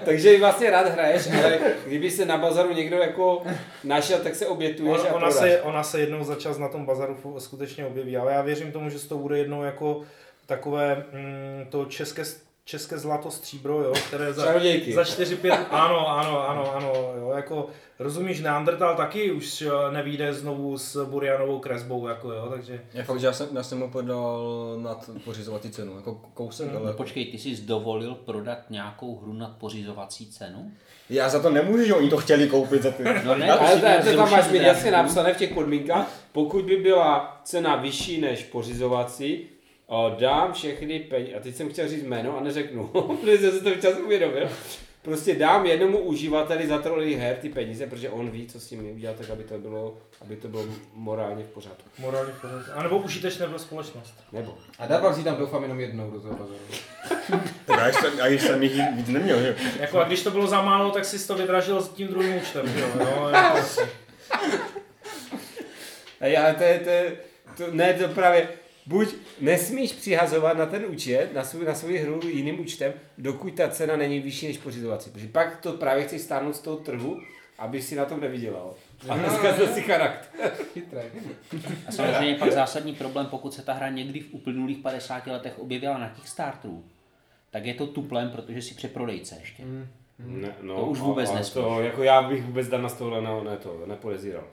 [0.04, 3.42] Takže ji vlastně rád hraješ, ale kdyby se na bazaru někdo jako
[3.84, 6.86] našel, tak se obětuješ ona, a ona, se, ona se jednou za čas na tom
[6.86, 10.00] bazaru skutečně objeví, ale já věřím tomu, že to bude jednou jako
[10.46, 12.22] takové mm, to české,
[12.64, 14.92] české zlato stříbro, jo, které za, Čarodějky.
[14.92, 17.66] za 4-5, ano, ano, ano, ano, jo, jako
[17.98, 23.20] rozumíš, Neandertal taky už eh, nevíde znovu s Burianovou kresbou, jako jo, takže Je fakt,
[23.20, 24.42] že já jsem, já jsem mu podal
[24.82, 26.76] nad pořizovací cenu, jako kousek, Mm.
[26.76, 26.86] ale...
[26.86, 30.72] No počkej, ty jsi dovolil prodat nějakou hru nad pořizovací cenu?
[31.10, 33.04] Já za to nemůžu, že oni to chtěli koupit za ty.
[33.24, 36.76] No ne, Ale to, to tam máš mít jasně napsané v těch podmínkách, pokud by
[36.76, 39.46] byla cena vyšší než pořizovací,
[39.94, 42.86] a dám všechny peníze, a teď jsem chtěl říct jméno a neřeknu,
[43.20, 44.48] protože jsem si to včas uvědomil.
[45.02, 48.94] Prostě dám jednomu uživateli za trolej her ty peníze, protože on ví, co s tím
[48.94, 51.88] udělat, tak aby to bylo, aby to bylo morálně v pořádku.
[51.98, 52.70] Morálně v pořádku.
[52.74, 54.14] A nebo užitečné pro společnost.
[54.32, 54.58] Nebo.
[54.78, 56.58] A dával si tam doufám jenom jednou do toho bazaru.
[57.64, 59.56] Tak já jsem, já jsem jich víc neměl, že?
[59.80, 62.72] Jako a když to bylo za málo, tak si to vydražil s tím druhým účtem,
[62.78, 62.86] jo?
[63.00, 63.58] jo jako.
[66.20, 67.16] Ej, ale to je, to, je,
[67.56, 68.48] to, ne, to právě,
[68.86, 69.08] buď
[69.40, 73.96] nesmíš přihazovat na ten účet, na svou, na svou hru jiným účtem, dokud ta cena
[73.96, 75.10] není vyšší než pořizovací.
[75.10, 77.20] Protože pak to právě chceš stáhnout z toho trhu,
[77.58, 78.74] aby si na tom nevydělal.
[79.08, 80.50] A dneska to si charakter.
[80.72, 81.02] Chytré.
[81.88, 85.98] A samozřejmě pak zásadní problém, pokud se ta hra někdy v uplynulých 50 letech objevila
[85.98, 86.84] na Kickstarteru,
[87.50, 89.62] tak je to tuplem, protože si přeprodejce ještě.
[90.18, 91.52] Ne, no, To už vůbec a- a nesmíš.
[91.64, 94.44] to, jako já bych vůbec Dan na tohle ne, ne, to, nepodezíral.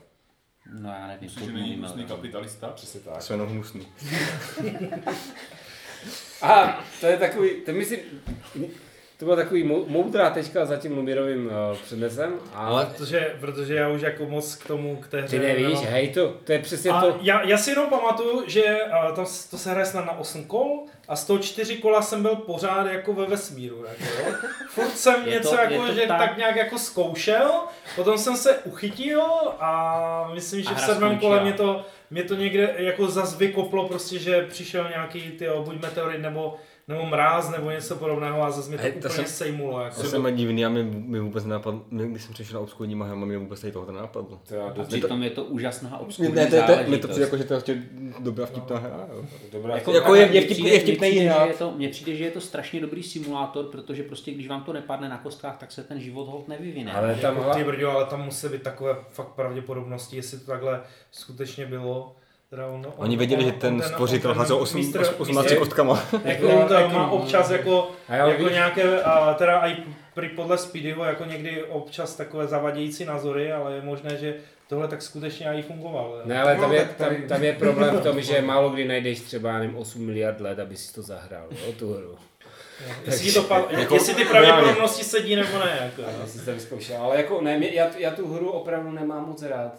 [0.70, 2.68] No já nevím, Myslím, to že není hnusný ale- kapitalista.
[2.68, 3.22] Přesně tak.
[3.22, 3.86] Jsem jenom hnusný.
[6.42, 7.98] A to je takový, to myslím,
[9.22, 13.88] to byla takový mou- moudrá tečka za tím Lumirovým uh, přednesem, ale Protože, protože já
[13.88, 15.84] už jako moc k tomu, k té hře ty nevíš, nemám.
[15.84, 17.18] hej, to, to je přesně A to.
[17.20, 18.62] já, já si jenom pamatuju, že
[19.08, 22.22] uh, to, to se hraje snad na 8 kol a z toho 4 kola jsem
[22.22, 23.84] byl pořád jako ve vesmíru.
[23.88, 24.34] Jako, jo.
[24.68, 26.18] Furt jsem Je něco to- je jako, to že tak.
[26.18, 26.36] tak.
[26.38, 27.50] nějak jako zkoušel,
[27.96, 29.22] potom jsem se uchytil
[29.60, 33.88] a myslím, že A v sedmém kole mě to, mě to někde jako zas vykoplo
[33.88, 36.56] prostě, že přišel nějaký ty buď meteorit nebo
[36.88, 39.80] nebo mráz nebo něco podobného a zase mě to Hej, to úplně jsem- sejmulo.
[39.80, 40.00] Jako.
[40.02, 43.36] To jsem divný a mi, mi vůbec nenapadlo, když jsem přišel na obskurní mahama, mi
[43.36, 44.40] vůbec tady tohle nenapadlo.
[44.48, 47.24] To já A přitom je to úžasná obskurní Ne, to, to, to, mi to přijde
[47.24, 47.82] jako, že to je ještě
[48.18, 49.08] dobrá vtipná hra.
[49.52, 51.72] Dobrá, Jako, Jako je- mně je vtip- přijde- je vtipnej mně přijde, že je to,
[51.76, 55.18] Mně přijde, že je to strašně dobrý simulátor, protože prostě když vám to nepadne na
[55.18, 56.92] kostkách, tak se ten život hold nevyvine.
[56.92, 60.80] ale tam Jako, ty brďo, ale tam musí být takové fakt pravděpodobnosti, jestli to takhle
[61.10, 62.16] skutečně bylo.
[62.52, 66.02] Teda on, on, Oni věděli, že ten stvořitel házel osm- mistr- 18 mistr- kostkama.
[66.24, 69.76] Jako on to má občas jako, jako nějaké, a teda i
[70.14, 74.34] pri podle Speedyho jako někdy občas takové zavadějící názory, ale je možné, že
[74.68, 76.18] tohle tak skutečně i fungovalo.
[76.24, 79.20] Ne, ale tam No, je, tam, tam je problém v tom, že málo kdy najdeš
[79.20, 82.16] třeba nevím, 8 miliard let, aby si to zahrál, jo, tu hru.
[83.06, 85.78] Jestli, to, pa, Jako- jestli ty pravděpodobnosti sedí nebo ne.
[85.82, 86.10] Jako.
[86.20, 89.42] Já jsem to vyzkoušel, ale jako ne, mě- já, já tu hru opravdu nemám moc
[89.42, 89.72] rád.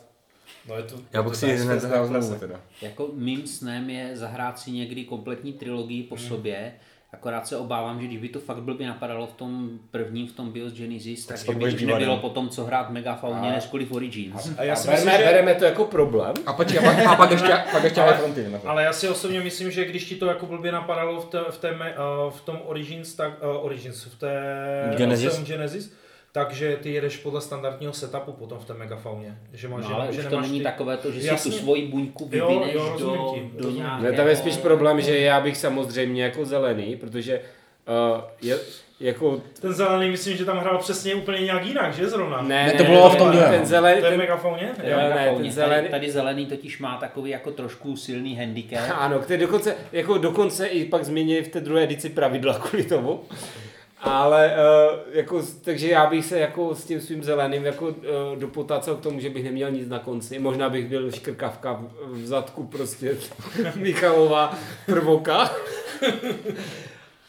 [0.70, 2.62] No je to, Já bych si tak ji hned znovu teda.
[2.82, 6.74] Jako mým snem je zahrát si někdy kompletní trilogii po sobě,
[7.14, 10.52] akorát se obávám, že když by to fakt blbě napadalo v tom prvním, v tom
[10.52, 12.20] BIOS Genesis, tak, pak by už nebylo jo.
[12.22, 14.52] potom co hrát v Megafauně, A- než kvůli v Origins.
[14.58, 15.32] A já A si bereme, myslím, že...
[15.32, 16.34] bereme to jako problém.
[16.46, 18.46] A, počkej, a, pak, a pak ještě, pak ještě ale fronty.
[18.66, 21.58] Ale já si osobně myslím, že když ti to jako blbě napadalo v, té, v,
[21.58, 24.34] té, uh, v tom Origins, tak, uh, Origins, v té
[24.98, 25.38] Genesis?
[25.40, 25.94] v Genesis,
[26.36, 29.38] takže ty jedeš podle standardního setupu potom v té megafauně.
[29.54, 30.64] Že máš, No, ale že už to nemáš není ty...
[30.64, 31.52] takové to, že si Jasně.
[31.52, 34.04] tu svoji buňku Jo, vyvineš jo, rozumím do, ti, do nějakého...
[34.12, 37.42] Ne, tam je spíš problém, že já bych samozřejmě jako zelený, protože
[38.16, 38.60] uh, je,
[39.00, 42.42] jako, Ten zelený, myslím, že tam hrál přesně úplně nějak jinak, že zrovna?
[42.42, 43.52] ne, Ne, to bylo v tom ten, druhém.
[43.60, 44.70] ten zelený, To je ten, megafauně?
[44.84, 44.98] Jo, Jo.
[44.98, 48.80] ne, ten zelený- Tady, tady zelený totiž má takový jako trošku silný handicap.
[48.96, 53.22] Ano, který dokonce, jako dokonce i pak změnili v té druhé edici pravidla kvůli tomu.
[54.04, 57.96] Ale uh, jako, takže já bych se jako s tím svým zeleným jako uh,
[58.36, 60.40] dopotácal k tomu, že bych neměl nic na konci.
[60.40, 63.18] Možná bych byl škrkavka v, v zadku prostě
[63.76, 65.52] Michalova prvoka.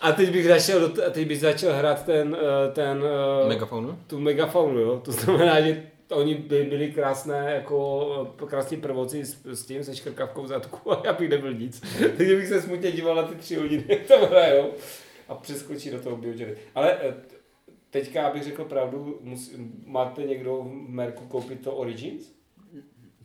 [0.05, 3.05] A teď bych začal, a teď bych začal hrát ten, eh, ten
[3.45, 3.99] eh, Megafaunu?
[4.07, 5.01] tu megafaunu, jo.
[5.05, 10.43] To znamená, že oni by byli krásné, jako krásní prvoci s, s tím, se škrkavkou
[10.43, 11.83] v zadku a já bych nebyl nic.
[12.17, 14.71] Takže bych se smutně díval na ty tři hodiny, jak tam hrajou
[15.29, 16.57] a přeskočí do toho biogery.
[16.75, 17.15] Ale eh,
[17.91, 19.55] teďka, abych řekl pravdu, mus,
[19.87, 22.34] máte někdo v Merku koupit to Origins?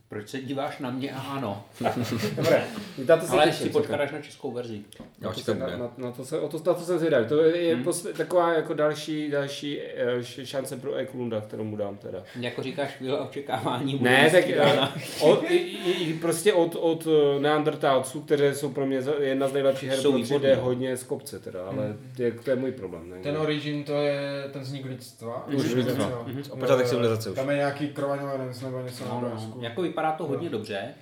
[0.09, 1.65] Proč se díváš na mě a ano?
[2.35, 2.63] Dobré,
[3.07, 3.65] na to se Ale těším.
[3.67, 4.81] si počkáš na českou verzi.
[5.21, 7.27] Já Na to, se, na, na, na, to se, o to, na to jsem zvědavý.
[7.27, 7.83] To je hmm.
[7.83, 12.23] posle, taková jako další, další eh, šance pro Eklunda, kterou mu dám teda.
[12.39, 13.95] Jako říkáš, chvíle očekávání.
[13.95, 14.87] bude Ne, tak eh,
[15.21, 19.89] od, i, i, prostě od, od eh, Neandertalců, které jsou pro mě jedna z nejlepších
[19.89, 23.09] her, Jsou protože jde hodně z kopce teda, ale to je, to je můj problém.
[23.09, 23.17] Ne?
[23.17, 25.47] Ten Origin to je ten vznik lidstva.
[25.47, 26.25] Už Už lidstva.
[26.59, 27.35] počátek civilizace už.
[27.35, 29.55] Tam je nějaký Crowanians nebo něco No, no.
[29.59, 30.93] Jako vypadá to hodně dobře.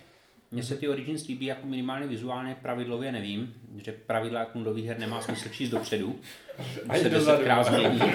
[0.52, 5.00] Mně se ty Origins líbí jako minimálně vizuálně, pravidlově nevím, že pravidla jako nových her
[5.00, 6.20] nemá smysl číst dopředu.
[6.90, 7.38] Ani se dozadu.
[7.38, 8.02] desetkrát změní.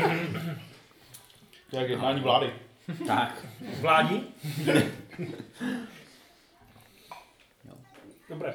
[1.70, 2.52] To je jednání vlády.
[3.06, 3.46] Tak,
[3.80, 4.26] Vládí?
[8.28, 8.54] Dobré.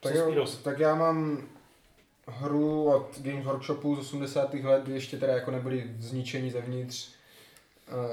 [0.00, 1.48] Tak, jo, tak já mám
[2.28, 4.54] hru od Games Workshopu z 80.
[4.54, 7.08] let, kdy ještě teda jako nebyli zničení zevnitř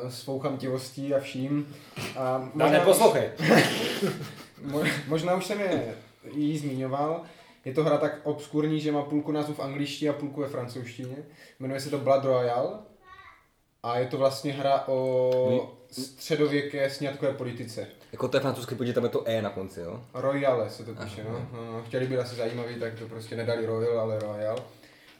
[0.10, 1.76] svou chamtivostí a vším.
[2.18, 3.30] A No, neposlouchej.
[4.66, 5.96] Mo- Možná už jsem je
[6.34, 7.22] jí zmiňoval.
[7.66, 11.16] Je to hra tak obskurní, že má půlku názvu v angličtině a půlku ve francouzštině.
[11.60, 12.70] Jmenuje se to Blood Royale.
[13.84, 17.88] A je to vlastně hra o středověké sňatkové politice.
[18.12, 20.02] Jako to je francouzský, protože tam je to E na konci, jo?
[20.14, 21.48] Royale se to píše, no.
[21.54, 21.84] no.
[21.88, 24.58] Chtěli být asi zajímavý, tak to prostě nedali Royal, ale Royal.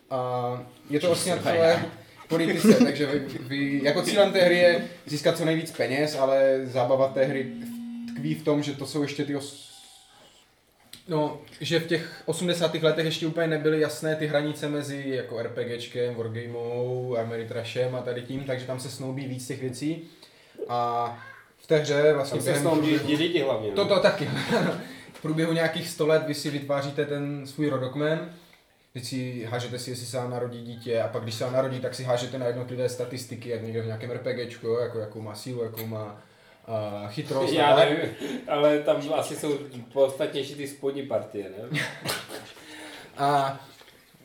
[0.10, 0.44] A
[0.90, 1.86] je to o sňatkové
[2.30, 7.08] politice, takže vy, vy, jako cílem té hry je získat co nejvíc peněz, ale zábava
[7.08, 7.52] té hry
[8.14, 9.70] tkví v tom, že to jsou ještě ty os...
[11.08, 12.74] No, že v těch 80.
[12.76, 18.44] letech ještě úplně nebyly jasné ty hranice mezi jako RPGčkem, Wargamou, Ameritrashem a tady tím,
[18.44, 20.02] takže tam se snoubí víc těch věcí.
[20.70, 21.08] A
[21.58, 23.70] v té hře vlastně Tam se během snoubí průběhu- lidi hlavně.
[23.70, 23.76] no.
[23.76, 24.30] to, to taky.
[25.14, 28.34] v průběhu nějakých 100 let vy si vytváříte ten svůj rodokmen,
[28.94, 31.80] teď si hážete si, jestli se vám narodí dítě a pak když se vám narodí,
[31.80, 35.36] tak si hážete na jednotlivé statistiky, jak někde v nějakém RPGčku, jo, jako jakou má
[35.36, 36.22] sílu, jakou má
[36.68, 37.54] uh, chytrost.
[37.54, 38.16] Já nevím,
[38.48, 39.58] ale tam asi jsou
[39.94, 41.80] podstatnější ty spodní partie, ne?
[43.18, 43.60] A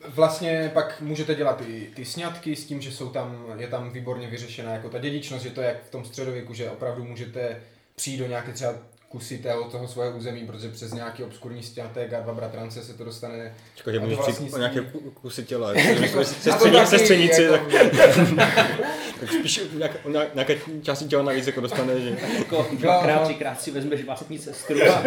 [0.07, 4.27] vlastně pak můžete dělat ty, ty sňatky s tím, že jsou tam, je tam výborně
[4.27, 7.61] vyřešená jako ta dědičnost, že to je jak v tom středověku, že opravdu můžete
[7.95, 8.73] přijít do nějaké třeba
[9.15, 13.03] kusy tého, toho svého území, protože přes nějaký obskurní stěnatek a dva bratrance se to
[13.03, 14.55] dostane Čekaj, že můžeš přijít vlastnictví.
[14.55, 15.73] o nějaké ku- kusy těla.
[15.73, 17.65] Jako- Se taky, střenici, jako-
[19.19, 19.91] tak spíš nějak,
[20.33, 22.17] nějaké části těla navíc jako dostane, že...
[22.37, 25.03] Jako dvakrát, třikrát si vezmeš vlastní sestru a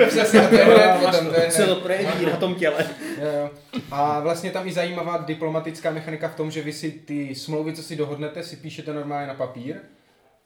[1.51, 2.87] se to projeví na tom těle.
[3.23, 3.51] Jo, jo.
[3.91, 7.83] A vlastně tam i zajímavá diplomatická mechanika v tom, že vy si ty smlouvy, co
[7.83, 9.77] si dohodnete, si píšete normálně na papír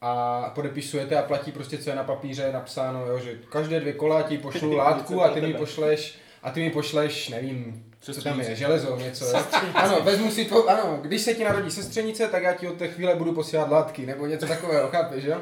[0.04, 4.22] a podepisujete a platí prostě, co je na papíře napsáno, jo, že každé dvě kola
[4.22, 8.54] ti pošlu látku a ty mi pošleš a ty mi pošleš, nevím, co tam je,
[8.54, 9.36] železo, něco.
[9.74, 12.88] Ano, vezmu si to, ano, když se ti narodí sestřenice, tak já ti od té
[12.88, 15.38] chvíle budu posílat látky, nebo něco takového, chápeš, jo?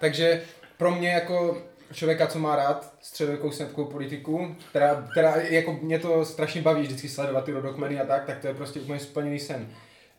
[0.00, 0.42] Takže
[0.76, 1.58] pro mě jako
[1.92, 7.08] člověka, co má rád středověkou snědkovou politiku, která, která jako mě to strašně baví vždycky
[7.08, 9.68] sledovat ty rodokmeny a tak, tak to je prostě úplně splněný sen.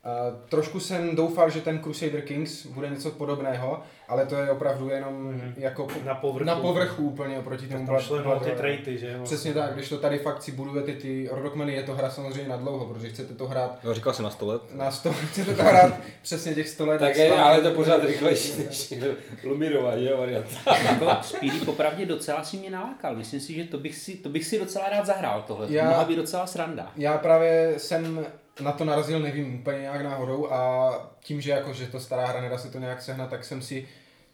[0.06, 4.90] Uh, trošku jsem doufal, že ten Crusader Kings bude něco podobného, ale to je opravdu
[4.90, 5.54] jenom Mhm.
[5.58, 6.46] jako Na povrchu.
[6.48, 8.58] na povrchu úplně oproti tomu Tam šlo ty Blood Royale.
[8.58, 9.20] traity, že jo?
[9.24, 12.58] Přesně tak, když to tady fakt si budujete ty rodokmeny, je to hra samozřejmě na
[12.58, 14.62] dlouho, protože chcete to hrát No, říkal jsi na 100 let.
[14.76, 16.98] na 100, chcete to hrát přesně těch 100 let.
[17.00, 18.94] Tak je, ale to pořád rychlejší než
[19.44, 20.50] lumirování, jo, varianta.
[20.84, 23.16] Jako Speedy popravdě docela si mě nalákal.
[23.16, 25.68] Myslím si, že to bych si, to bych si docela rád zahrál tohle.
[25.68, 26.92] To Já- mohla být docela sranda.
[26.98, 28.26] Já právě jsem
[28.60, 32.42] na to narazil, nevím, úplně nějak náhodou a tím, že jako, že to stará hra,
[32.42, 33.88] nedá se to nějak sehnat, tak jsem si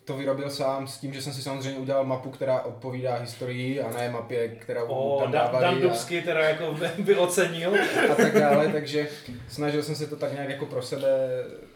[0.08, 3.92] to vyrobil sám s tím, že jsem si samozřejmě udělal mapu, která odpovídá historii a
[3.92, 7.74] ne mapě, kterou O, tam dávali Dan a, Dubsky teda jako by, ocenil.
[8.12, 9.08] a tak dále, takže
[9.48, 11.08] snažil jsem se to tak nějak jako pro sebe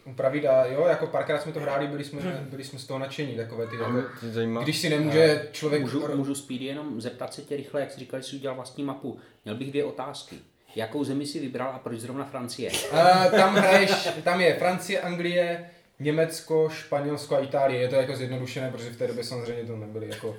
[0.04, 3.36] upravit a jo, jako párkrát jsme to hráli, byli jsme, byli jsme z toho nadšení,
[3.36, 5.82] takové ty A jako, když si nemůže člověk...
[5.82, 8.84] Můžu, můžu Speedy jenom zeptat se tě rychle, jak jsi říkal, že jsi udělal vlastní
[8.84, 9.18] mapu.
[9.44, 10.36] Měl bych dvě otázky.
[10.76, 12.70] Jakou zemi si vybral a proč zrovna Francie?
[12.92, 17.80] A tam hraješ, tam je Francie, Anglie, Německo, Španělsko a Itálie.
[17.80, 20.36] Je to jako zjednodušené, protože v té době samozřejmě to nebyly jako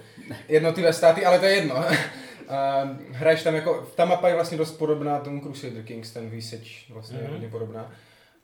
[0.50, 1.76] jednotlivé státy, ale to je jedno.
[2.50, 6.86] A hraješ tam jako, ta mapa je vlastně dost podobná tomu Crusader Kings, ten výseč
[6.90, 7.32] vlastně je Mhm.
[7.34, 7.92] hodně podobná.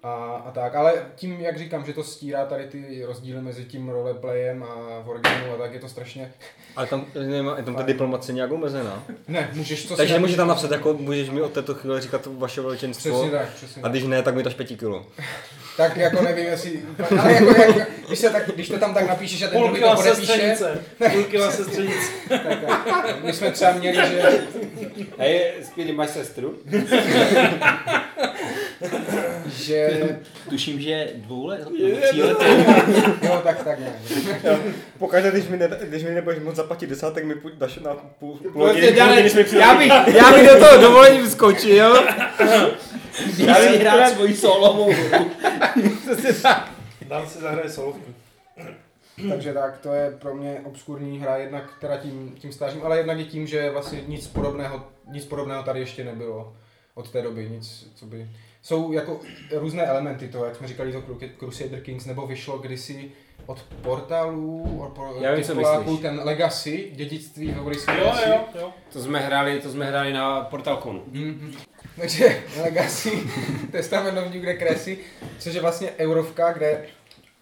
[0.03, 3.89] A, a tak, ale tím, jak říkám, že to stírá tady ty rozdíly mezi tím
[3.89, 6.31] roleplayem a Wargameu a tak, je to strašně...
[6.75, 9.03] Ale tam, nemá, je tam ta diplomace nějak omezená.
[9.27, 12.61] Ne, můžeš to Takže nemůžeš tam napsat, jako můžeš mi od této chvíle říkat vaše
[12.61, 13.21] veličenstvo.
[13.21, 15.05] Přesně tak, přesně A když ne, tak mi daš 5 kilo.
[15.77, 16.81] Tak jako nevím, jestli...
[17.19, 19.95] Ale jako, jako když, se tak, když to tam tak napíšeš a ten druhý to
[19.95, 20.53] podepíše,
[21.29, 22.17] kila sestřenice.
[22.29, 24.41] tak, tak, my jsme třeba měli, že
[25.17, 26.55] Hej, Speedy, máš sestru?
[29.45, 29.89] že
[30.49, 31.67] Tuším, že dvou let,
[32.01, 32.37] tří let,
[33.21, 33.95] jo, tak, tak nějak.
[34.97, 38.37] Pokaždé, když mi, ne, když mi nebudeš moc zaplatit desátek, mi půj- dáš na půl,
[38.37, 42.03] půl Prostě, Dane, když mi já bych, já bych do toho dovolení vskočil.
[43.25, 45.31] když si hrát svoji solovou hru.
[47.07, 48.13] Dan si zahraje solovku.
[49.29, 53.19] Takže tak, to je pro mě obskurní hra, jednak teda tím, tím stážím, ale jednak
[53.19, 56.53] i tím, že vlastně nic podobného, nic podobného tady ještě nebylo
[56.93, 58.29] od té doby, nic, co by...
[58.61, 59.19] Jsou jako
[59.55, 63.11] různé elementy toho, jak jsme říkali, to Cru- Crusader Kings, nebo vyšlo kdysi
[63.45, 65.99] od portálů, od por- Já vím, co myslíš.
[66.01, 67.91] ten Legacy, dědictví ve Volisku.
[67.91, 68.73] Jo, jo, jo.
[68.93, 71.03] To jsme hráli, to jsme hráli na Portalconu.
[71.07, 71.53] Mhm.
[71.99, 73.11] Takže Legacy,
[73.71, 74.99] Testament New Crescent,
[75.39, 76.85] což je vlastně eurovka, kde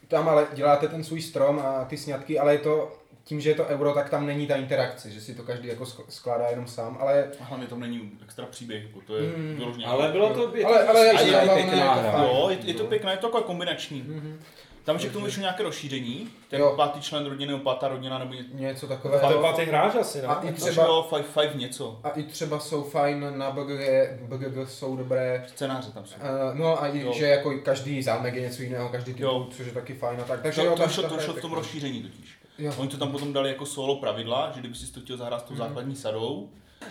[0.07, 2.96] tam ale děláte ten svůj strom a ty sňatky, ale je to
[3.27, 5.83] tím, že je to euro, tak tam není ta interakce, že si to každý jako
[5.83, 9.55] sk- skládá jenom sám, ale, A hlavně tam není extra příběh, jako to je Mm.
[9.55, 9.85] vyloženě.
[9.85, 10.55] Ale bylo to...
[10.57, 12.11] je to ale, ale prostě je zábavné, zábavné, jako jako hra.
[12.11, 12.23] fajn.
[12.29, 14.01] Jo, je, je to pěkné, je to takové kombinační.
[14.07, 14.39] Mhm.
[14.83, 16.73] Tam ještě k tomu ještě nějaké rozšíření, ten Jo.
[16.75, 18.49] pátý člen rodiny nebo pátá rodina nebo něco.
[18.53, 19.41] Něco To je takového.
[19.41, 20.49] pátý hráč asi, A ne?
[20.49, 21.99] i Třeba třeba, five, five něco.
[22.03, 23.79] a i třeba jsou fajn na BGG,
[24.21, 25.43] BGG jsou dobré.
[25.47, 26.15] Scénáře tam jsou.
[26.15, 27.13] Uh, no a i, Jo.
[27.13, 29.47] že jako každý zámek je něco jiného, každý typ, Jo.
[29.51, 30.41] což je taky fajn a tak.
[30.41, 32.37] Takže To, jo, to, to je šlo v tom rozšíření totiž.
[32.59, 32.73] Jo.
[32.77, 35.43] Oni to tam potom dali jako solo pravidla, že kdyby si to chtěl zahrát s
[35.43, 35.63] tou Mhm.
[35.63, 36.49] základní sadou,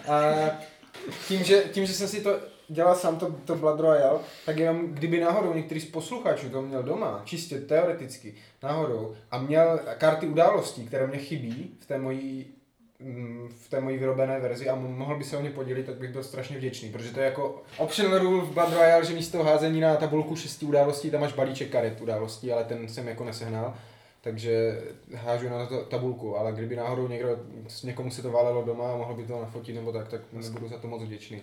[0.08, 0.32] A
[1.28, 2.30] tím, že, tím, že jsem si to
[2.68, 6.82] dělal sám, to, to Blood Royale, tak jenom kdyby náhodou některý z posluchačů to měl
[6.82, 12.46] doma, čistě teoreticky, náhodou, a měl karty událostí, které mě chybí v té mojí
[13.00, 15.94] mm, v té mojí vyrobené verzi a mo- mohl by se o ně podělit, tak
[15.98, 19.42] bych byl strašně vděčný, protože to je jako optional rule v Blood Royale, že místo
[19.42, 23.74] házení na tabulku šesti událostí, tam máš balíček karet událostí, ale ten jsem jako nesehnal,
[24.26, 24.82] takže
[25.14, 27.38] hážu na to tabulku, ale kdyby náhodou někdo,
[27.84, 30.20] někomu se to válelo doma a mohl by to nafotit nebo tak, tak
[30.50, 31.42] budu za to moc vděčný.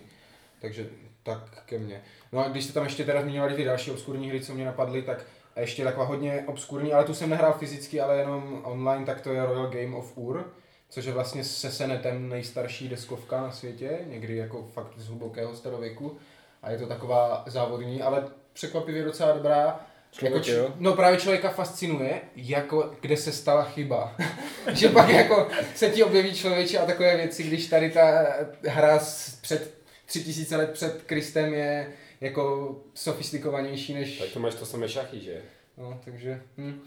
[0.60, 0.86] Takže
[1.22, 2.02] tak ke mně.
[2.32, 5.02] No a když jste tam ještě teda zmiňovali ty další obskurní hry, co mě napadly,
[5.02, 5.26] tak
[5.56, 9.32] a ještě taková hodně obskurní, ale tu jsem nehrál fyzicky, ale jenom online, tak to
[9.32, 10.52] je Royal Game of Ur,
[10.88, 16.16] což je vlastně se Senetem nejstarší deskovka na světě, někdy jako fakt z hlubokého starověku.
[16.62, 19.80] A je to taková závodní, ale překvapivě docela dobrá.
[20.18, 24.16] Člověk, jako, č- no právě člověka fascinuje, jako, kde se stala chyba.
[24.72, 28.26] že pak jako se ti objeví člověče a takové věci, když tady ta
[28.66, 29.74] hra z před
[30.06, 34.18] tři tisíce let před Kristem je jako sofistikovanější než...
[34.18, 35.42] Tak to máš to samé šachy, že?
[35.76, 36.42] No, takže...
[36.58, 36.80] Hm.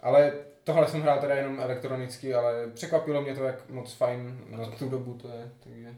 [0.00, 0.32] Ale
[0.64, 4.88] tohle jsem hrál teda jenom elektronicky, ale překvapilo mě to, jak moc fajn na tu
[4.88, 5.94] dobu to je, takže...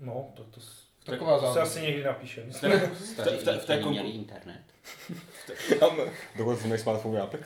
[0.00, 0.60] No, tak to,
[1.04, 2.52] Taková to se asi někdy napíšem.
[2.52, 4.60] Starý v té- v té lidi, kteří konku- měli internet.
[6.38, 7.40] Dokud jsem smartphone já, tak.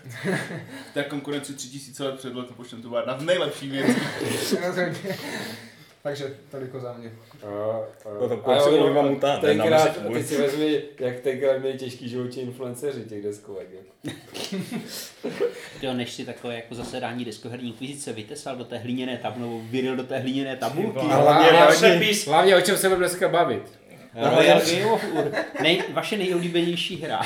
[0.90, 4.00] v té konkurenci 3000 let před letopočtem to byla jedna z nejlepších věcí.
[6.08, 7.12] takže toliko za mě.
[7.44, 7.84] No,
[8.42, 12.08] kolik se jo, mluvím, mutá, ne, na tenkrát, ty si vezmi, jak tenkrát měli těžký
[12.08, 13.68] životní influenceři těch deskovek.
[15.82, 15.94] jo.
[15.94, 20.02] Než si takové jako zasedání deskoherní inkvizice vytesal do té hliněné tabulky, nebo vyril do
[20.02, 20.98] té hliněné tabulky.
[20.98, 22.24] A hlavně- hlavně hlavně-.
[22.26, 23.77] Hlavně o čem se budeme dneska bavit.
[24.14, 25.32] Royal Game of Ur.
[25.62, 27.20] Nej, vaše nejoblíbenější hra.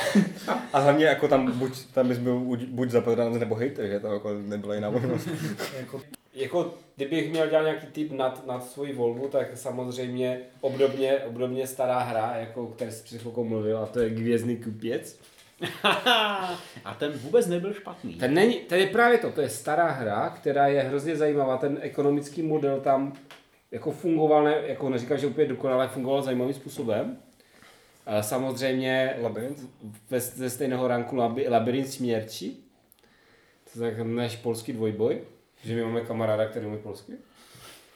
[0.73, 4.35] A hlavně jako tam buď, tam bys byl buď, zapadanec nebo hejter, že to jako
[4.35, 5.29] nebyla jiná možnost.
[5.79, 6.01] Jako,
[6.35, 11.99] Jako, kdybych měl dělat nějaký typ nad, nad svoji volbu, tak samozřejmě obdobně, obdobně stará
[11.99, 15.19] hra, jako o které jsi před chvilkou mluvil, a to je Gvězdný kupěc.
[16.85, 18.15] A ten vůbec nebyl špatný.
[18.15, 21.79] Ten, není, ten je právě to, to je stará hra, která je hrozně zajímavá, ten
[21.81, 23.13] ekonomický model tam
[23.73, 27.17] jako fungoval, ne, jako neříkám, že úplně dokonale, fungoval zajímavým způsobem.
[28.07, 29.59] A samozřejmě Labyrint?
[30.11, 32.57] ve, ze stejného ranku labi, Labyrint smírči,
[33.73, 35.21] to je tak než polský dvojboj,
[35.65, 37.13] že my máme kamaráda, který umí polsky.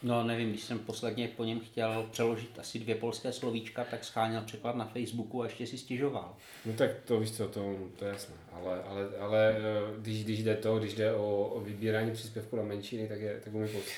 [0.03, 4.43] No nevím, když jsem posledně po něm chtěl přeložit asi dvě polské slovíčka, tak scháněl
[4.43, 6.37] překlad na Facebooku a ještě si stěžoval.
[6.67, 10.43] No tak to víš co, to, to je jasné, ale, ale, ale eh, když, když
[10.43, 13.93] jde to, když jde o, o vybírání příspěvku na menšiny, tak, je, tak umí polsky.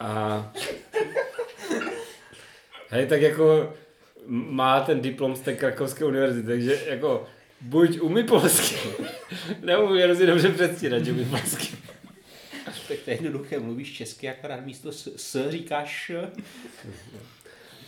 [0.00, 0.52] A
[2.88, 3.74] hej, tak jako
[4.26, 7.26] má ten diplom z té Krakovské univerzity, takže jako
[7.60, 8.76] buď umí polsky,
[9.60, 11.76] nebo umí hrozně dobře předstírat, že umí polsky.
[12.88, 16.12] Tak to je jednoduché, mluvíš česky, akorát místo s, s říkáš.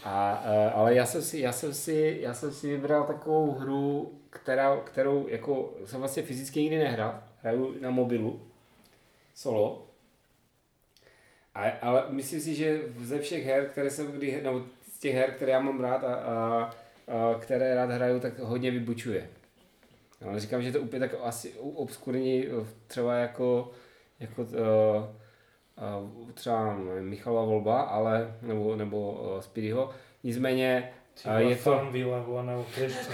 [0.04, 4.12] A, eh, ale já jsem, si, já, jsem si, já jsem si vybral takovou hru,
[4.30, 7.22] která, kterou jako jsem vlastně fyzicky nikdy nehrál.
[7.44, 8.40] Hraju na mobilu,
[9.34, 9.86] solo.
[11.54, 15.30] A, ale myslím si, že ze všech her, které jsem kdy, nebo z těch her,
[15.30, 16.74] které já mám rád a, a,
[17.08, 19.30] a které rád hraju, tak hodně vybučuje.
[20.26, 22.44] Ale říkám, že to úplně tak asi obskurní,
[22.86, 23.70] třeba jako,
[24.20, 24.48] jako uh,
[26.22, 29.94] uh, třeba nevím, Michalova volba, ale, nebo, nebo uh, Spiryho.
[30.22, 30.92] Nicméně
[31.26, 31.62] uh, je to...
[31.62, 33.10] Farmville nebo nebo Crash.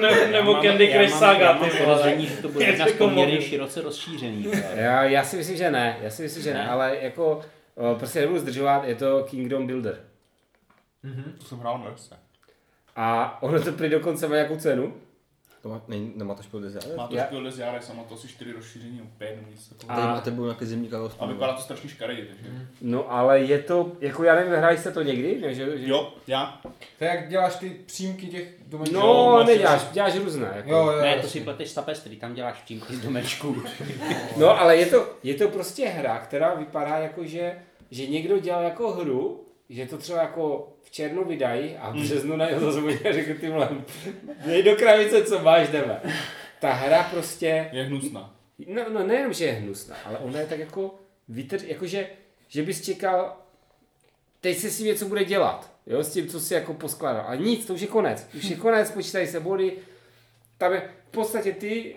[0.00, 2.36] ne, nebo Candy Crush Saga, Já mám ty podezření, vole.
[2.36, 4.46] že to bude jedna z jako poměrně široce rozšířený.
[4.74, 6.68] Já, já si myslím, že ne, já si myslím, že ne, Ne?
[6.68, 7.40] ale jako
[7.74, 10.00] uh, prostě nebudu zdržovat, je to Kingdom Builder.
[11.38, 12.16] To jsem hrál na desce.
[12.96, 14.94] A ono to prý dokonce má nějakou cenu.
[15.64, 16.96] To má, ne, nemá to špil design?
[16.96, 19.50] Má to Já- špil des Jahres a má to asi čtyři rozšíření nebo pět nebo
[19.50, 20.00] něco A- takového.
[20.02, 21.10] Tady máte byl nějaký zimní karo.
[21.18, 22.50] A vypadá to strašně škaredě, takže.
[22.80, 25.40] No ale je to, jako já nevím, hráli jste to někdy?
[25.40, 25.88] Ne, že, že...
[25.88, 26.60] Jo, já.
[26.98, 28.94] To je jak děláš ty přímky těch domečků.
[28.96, 30.52] No, máš neděláš, děláš různé.
[30.56, 30.70] Jako.
[30.70, 31.22] Jo, jo, Ne, jasně.
[31.22, 33.56] to si pleteš s tapestry, tam děláš tímky z domečků.
[34.36, 37.58] No, ale je to, je to prostě hra, která vypadá jako, že,
[37.90, 42.36] že někdo dělal jako hru, že to třeba jako v červnu vydají a v březnu
[42.36, 43.68] na něho zase a řekl ty vole,
[44.46, 46.00] dej do kravice, co máš, jdeme.
[46.60, 48.36] Ta hra prostě, Je hnusná.
[48.68, 50.94] no, no nejenom, že je hnusná, ale ona je tak jako
[51.28, 52.06] vytr, jakože,
[52.48, 53.36] že bys čekal
[54.40, 57.24] teď se s tím něco bude dělat, jo, s tím, co si jako poskládal.
[57.26, 58.28] A nic, to už je konec.
[58.36, 59.72] Už je konec, počítají se body.
[60.58, 61.96] Tam je, v podstatě ty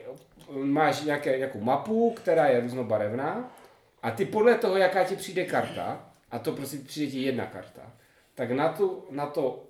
[0.51, 3.55] máš nějaké, nějakou mapu, která je různobarevná
[4.03, 7.91] a ty podle toho, jaká ti přijde karta, a to prostě přijde ti jedna karta,
[8.35, 9.63] tak na tu, na to,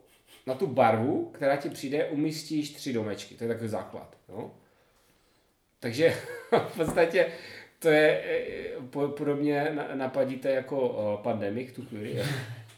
[0.48, 3.36] na tu barvu, která ti přijde, umístíš tři domečky.
[3.36, 4.16] To je takový základ.
[4.30, 4.52] Jo?
[5.80, 6.10] Takže
[6.70, 7.28] v podstatě
[7.80, 8.24] to je
[8.90, 12.24] po- podobně na- napadíte jako eh, pandemik tu chvíli.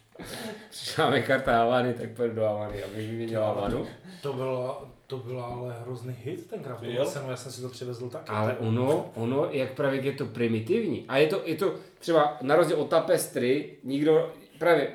[0.69, 3.87] Přišla mi karta Havany, tak půjdu do Havany, abych vyměnil Havanu.
[4.21, 6.83] To bylo, to byla ale hrozný hit tenkrát.
[6.83, 6.91] Jo.
[6.91, 7.05] Jo.
[7.05, 8.29] Jsem, já jsem si to přivezl taky.
[8.29, 11.05] Ale ono, ono, jak právě je to primitivní.
[11.07, 14.87] A je to, je to třeba na rozdíl od tapestry, nikdo, právě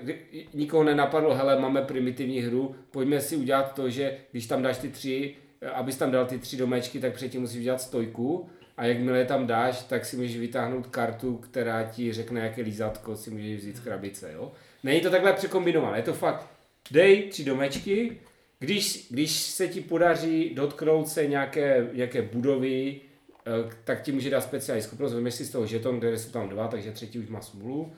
[0.54, 4.88] nikoho nenapadlo, hele, máme primitivní hru, pojďme si udělat to, že když tam dáš ty
[4.88, 5.34] tři,
[5.74, 8.48] abys tam dal ty tři domečky, tak předtím musíš udělat stojku.
[8.76, 13.16] A jakmile je tam dáš, tak si můžeš vytáhnout kartu, která ti řekne, jaké lízátko
[13.16, 14.32] si můžeš vzít z krabice.
[14.32, 14.52] Jo?
[14.82, 16.46] Není to takhle překombinované, je to fakt,
[16.90, 18.20] dej tři domečky,
[18.58, 23.00] když, když se ti podaří dotknout se nějaké, nějaké budovy,
[23.46, 26.48] eh, tak ti může dát speciální schopnost, vezmeš si z toho žeton, kde jsou tam
[26.48, 27.92] dva, takže třetí už má smůlu.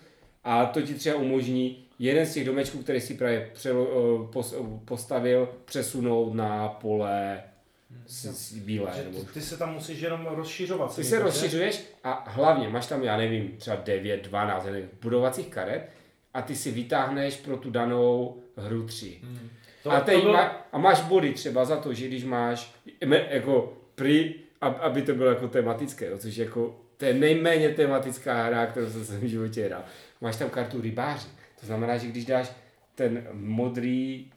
[0.44, 4.54] A to ti třeba umožní jeden z těch domečků, který si právě přelo, eh, pos,
[4.84, 7.42] postavil, přesunout na pole
[8.06, 8.92] s, s bílé.
[8.96, 10.96] Že Nebo ty, ty, se tam musíš jenom rozšiřovat.
[10.96, 15.46] ty se rozšiřuješ a hlavně máš tam, já nevím, třeba 9, 12 já nevím, budovacích
[15.46, 15.90] karet
[16.34, 19.20] a ty si vytáhneš pro tu danou hru 3.
[19.86, 22.74] To, a, to teď bylo- má, a máš body třeba za to, že když máš
[23.30, 27.68] jako pri, ab- aby to bylo jako tematické, jo, což je jako to je nejméně
[27.68, 29.84] tematická hra, kterou jsem v svém životě hrál.
[30.20, 31.28] Máš tam kartu rybáři.
[31.60, 32.52] To znamená, že když dáš
[32.94, 34.30] ten modrý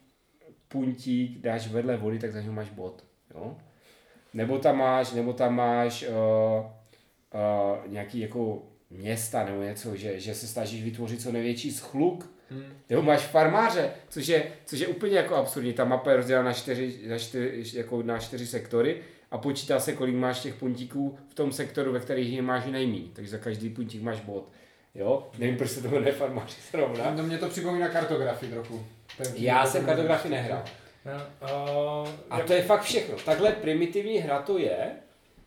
[0.67, 3.03] puntík, dáš vedle vody, tak za něho máš bod.
[3.35, 3.57] Jo?
[4.33, 10.35] Nebo tam máš, nebo tam máš uh, uh, nějaký jako města nebo něco, že, že
[10.35, 12.31] se snažíš vytvořit co největší schluk.
[12.51, 12.73] Hmm.
[12.89, 15.73] Nebo máš farmáře, což je, což je úplně jako absurdní.
[15.73, 19.93] Ta mapa je rozdělena na čtyři, na čtyři, jako na čtyři sektory a počítá se,
[19.93, 23.09] kolik máš těch puntíků v tom sektoru, ve kterých je máš nejmíň.
[23.13, 24.49] Takže za každý puntík máš bod.
[24.95, 25.27] Jo?
[25.37, 27.15] Nevím, proč se to jmenuje farmáři zrovna.
[27.15, 28.85] To mě to připomíná kartografii trochu.
[29.35, 30.63] Já jsem kartografii nehrál.
[31.05, 33.15] Uh, A to je fakt všechno.
[33.25, 34.91] Takhle primitivní hra to je.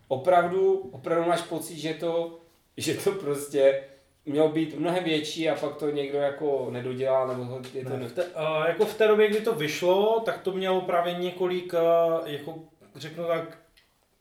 [0.09, 2.39] Opravdu, opravdu máš pocit, že to,
[2.77, 3.81] že to prostě
[4.27, 7.97] mělo být mnohem větší a pak to někdo jako nedodělal, nebo ho- je to Ne,
[7.97, 8.09] ne...
[8.09, 11.73] v te, uh, jako v té době, kdy to vyšlo, tak to mělo právě několik,
[11.73, 12.59] uh, jako
[12.97, 13.59] řeknu tak,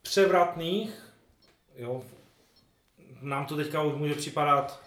[0.01, 1.05] převratných,
[1.77, 2.01] jo,
[3.21, 4.79] nám to teďka už může připadat,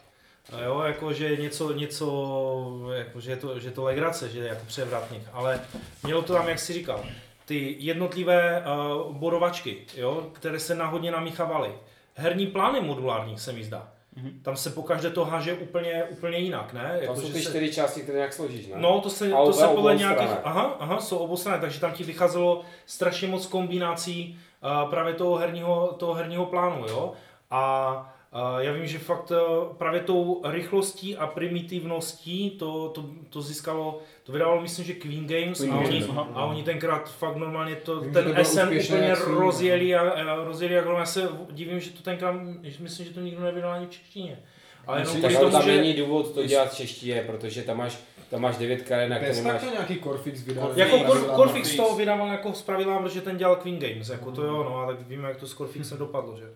[0.52, 4.38] uh, jo, jako že něco, něco, jako, že, je to, že je to legrace, že
[4.38, 5.60] je jako převratných, ale
[6.02, 7.04] mělo to tam, jak jsi říkal,
[7.44, 8.64] ty jednotlivé
[9.06, 11.72] uh, bodovačky, jo, které se náhodně namíchávaly.
[12.14, 13.93] Herní plány modulární se mi zdá.
[14.42, 16.82] Tam se pokaždé to háže úplně, úplně jinak, ne?
[16.92, 18.74] Tam Jako, jsou že ty se- čtyři části, které nějak složíš, ne?
[18.78, 21.92] No, to se, A to se podle nějakých, aha, aha, jsou obou strany, takže tam
[21.92, 24.38] ti vycházelo strašně moc kombinací
[24.84, 27.12] uh, právě toho herního, toho herního plánu, jo.
[27.50, 28.13] A uh,
[28.58, 34.32] já vím, že fakt uh, právě tou rychlostí a primitivností to, to, to získalo, to
[34.32, 36.28] vydávalo myslím, že Queen Games Queen a, Games, oni, aha.
[36.34, 40.44] a oni tenkrát fakt normálně to, Vím, to ten bylo SN úplně rozjeli a, a
[40.44, 43.86] rozjeli jak já se divím, že to tenkrát, že myslím, že to nikdo nevydal ani
[43.86, 44.38] v češtině.
[44.86, 45.76] Ale jenom Myslím, Tak tomu, tam že...
[45.76, 47.98] není důvod to dělat v češtině, protože tam máš,
[48.30, 49.62] tam máš devět karet, na které Bez máš...
[49.62, 50.72] to nějaký Corfix vydal.
[50.76, 51.36] Jako Corfix, Cor- Corfix.
[51.36, 54.78] Corfix to vydával jako z pravidla, protože ten dělal Queen Games, jako to jo, no
[54.78, 56.50] a tak víme, jak to s Corfixem dopadlo, že?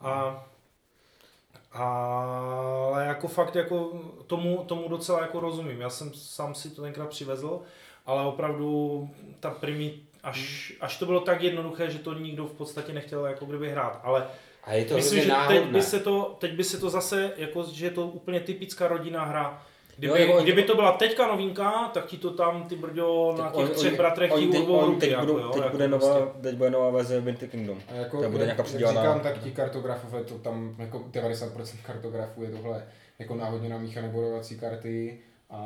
[0.00, 0.44] A,
[1.72, 3.92] ale jako fakt jako
[4.26, 5.80] tomu, tomu docela jako rozumím.
[5.80, 7.60] Já jsem sám si to tenkrát přivezl,
[8.06, 9.10] ale opravdu
[9.40, 13.44] ta primi, až, až to bylo tak jednoduché, že to nikdo v podstatě nechtěl jako
[13.44, 14.26] kdyby hrát, ale
[14.64, 17.64] A je to myslím, že teď by, se to, teď by se to zase, jako,
[17.72, 19.62] že je to úplně typická rodinná hra,
[19.98, 23.50] Kdyby, Jo, jako- kdyby to byla teďka novinka, tak ti to tam ty brďo na
[23.50, 25.00] těch třech bratrech ti urvou ruky.
[25.00, 26.08] teď, jako, budou, jo, teď, jako bude prostě.
[26.10, 27.78] nová, teď bude nová verze Winter Kingdom.
[27.88, 29.02] A jako, To bude jak- nějaká jak předělaná.
[29.02, 32.84] říkám, tak ti kartografové, to tam jako 90% kartografů je tohle
[33.18, 35.18] jako náhodně namíchané bodovací karty
[35.50, 35.58] a,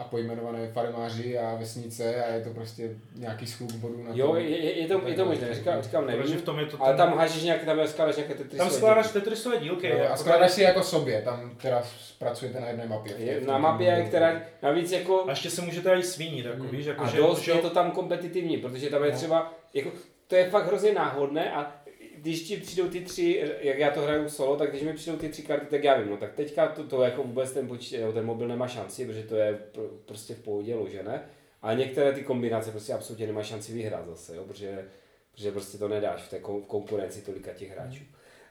[0.00, 4.36] a pojmenované farmáři a vesnice a je to prostě nějaký skluk bodů na Jo, tom.
[4.36, 6.76] je, je, je, to, je to možné, říkám, říkám Protože nevím, v tom je to
[6.82, 9.18] ale ten- tam hážeš nějaké, tam skládáš nějaké Tetrisové Tam skládáš dílky.
[9.20, 9.88] Tetrisové dílky.
[9.88, 11.82] Jo, a jako skládáš si jako sobě, tam teda
[12.18, 13.14] pracujete na jedné mapě.
[13.18, 15.24] Je Na mapě, která navíc jako...
[15.26, 17.70] A ještě se můžete i svínit, jako, víš, jako, A že, dost že, je to
[17.70, 19.16] tam kompetitivní, protože tam je No.
[19.16, 19.90] třeba, jako,
[20.26, 21.72] to je fakt hrozně náhodné a
[22.20, 25.28] když ti přijdou ty tři, jak já to hraju solo, tak když mi přijdou ty
[25.28, 28.26] tři karty, tak já vím, no tak teďka to, to jako vůbec ten počítač, ten
[28.26, 31.22] mobil nemá šanci, protože to je pr- prostě v pohodě ložené.
[31.62, 34.88] A některé ty kombinace prostě absolutně nemá šanci vyhrát zase, jo, protože,
[35.32, 38.04] protože prostě to nedáš v té kon- v konkurenci tolika těch hráčů.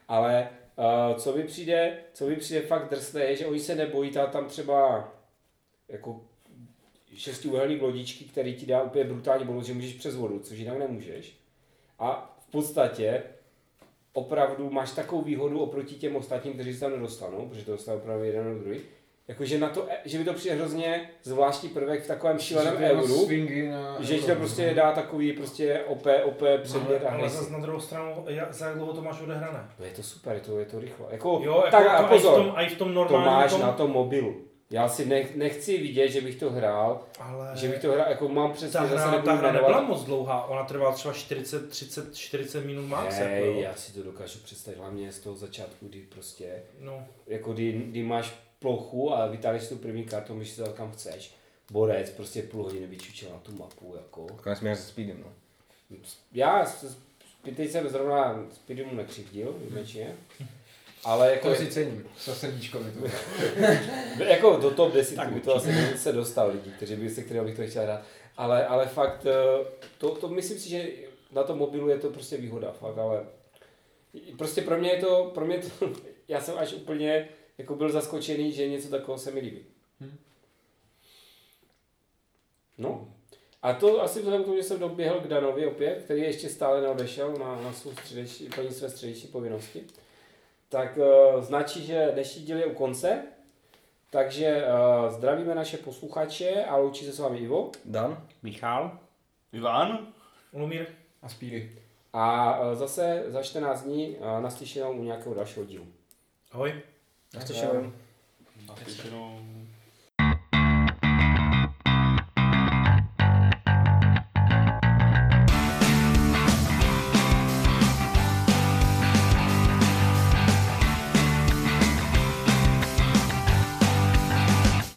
[0.08, 4.10] Ale uh, co mi přijde, co mi přijde fakt drsné, je, že oni se nebojí,
[4.10, 5.08] ta tam třeba
[5.88, 6.20] jako
[7.14, 11.36] šestiúhelník lodičky, který ti dá úplně brutální bonus, že můžeš přes vodu, což jinak nemůžeš.
[11.98, 13.22] A v podstatě
[14.12, 18.24] opravdu máš takovou výhodu oproti těm ostatním, kteří se tam nedostanou, protože to dostane opravdu
[18.24, 18.80] jeden nebo druhý.
[19.28, 23.28] Jakože na to, že by to přijde hrozně zvláštní prvek v takovém šíleném euru,
[23.70, 24.74] na že ti to prostě no.
[24.74, 28.76] dá takový prostě OP, OP předmět a Ale zase na druhou stranu, jak, za jak
[28.76, 29.68] dlouho to máš odehrané?
[29.78, 31.06] No je to super, je to, je to rychle.
[31.10, 33.32] Jako, Jo, jako tak to a i v pozor, tom, i v tom to normálním
[33.32, 34.49] máš tom, na tom mobilu.
[34.70, 38.28] Já si nech, nechci vidět, že bych to hrál, ale že bych to hrál, jako
[38.28, 42.16] mám přesně ta zase hra, ta hra nebyla moc dlouhá, ona trvala třeba 40, 30,
[42.16, 43.18] 40 minut max.
[43.18, 43.60] jako, Hej, jo.
[43.60, 48.02] já si to dokážu představit, hlavně z toho začátku, kdy prostě, No, jako kdy, kdy
[48.02, 51.34] máš plochu a vytáhneš tu první kartu, si to kam chceš.
[51.70, 54.26] Borec prostě půl hodiny vyčučil na tu mapu, jako.
[54.26, 55.32] Konec mě se speedem, no.
[56.32, 56.66] Já
[57.56, 60.16] teď jsem zrovna Speedy mu nekřivdil, výjimečně.
[61.04, 63.04] Ale jako, To si cením, za srdíčko mi to
[64.24, 67.56] jako do top 10 by to asi se dostal lidí, kteří by se, kterého bych
[67.56, 68.02] to chtěl hrát.
[68.36, 69.64] Ale, ale fakt, eh,
[69.98, 70.88] to, to myslím si, že
[71.32, 73.26] na tom mobilu je to prostě výhoda, fakt, ale
[74.38, 75.90] prostě pro mě je to, pro mě to,
[76.28, 77.28] já jsem až úplně
[77.58, 79.64] jako byl zaskočený, že něco takového se mi líbí.
[82.78, 83.14] No,
[83.62, 86.80] a to asi vzhledem k tomu, že jsem doběhl k Danovi opět, který ještě stále
[86.80, 89.84] neodešel na, na svou středeční, plní své středeční povinnosti,
[90.70, 93.22] tak uh, značí, že dnešní díl je u konce.
[94.10, 97.70] Takže uh, zdravíme naše posluchače a loučí se s vámi Ivo.
[97.84, 98.26] Dan?
[98.42, 98.98] Michal?
[99.52, 100.06] Ivan?
[100.52, 100.86] Lumír,
[101.22, 101.72] A Speedy.
[102.12, 105.86] A uh, zase za 14 dní uh, naslyšenou u nějakého dalšího dílu.
[106.52, 106.82] ahoj.
[107.34, 107.92] Naslyšenou.
[108.68, 109.40] Naslyšenou.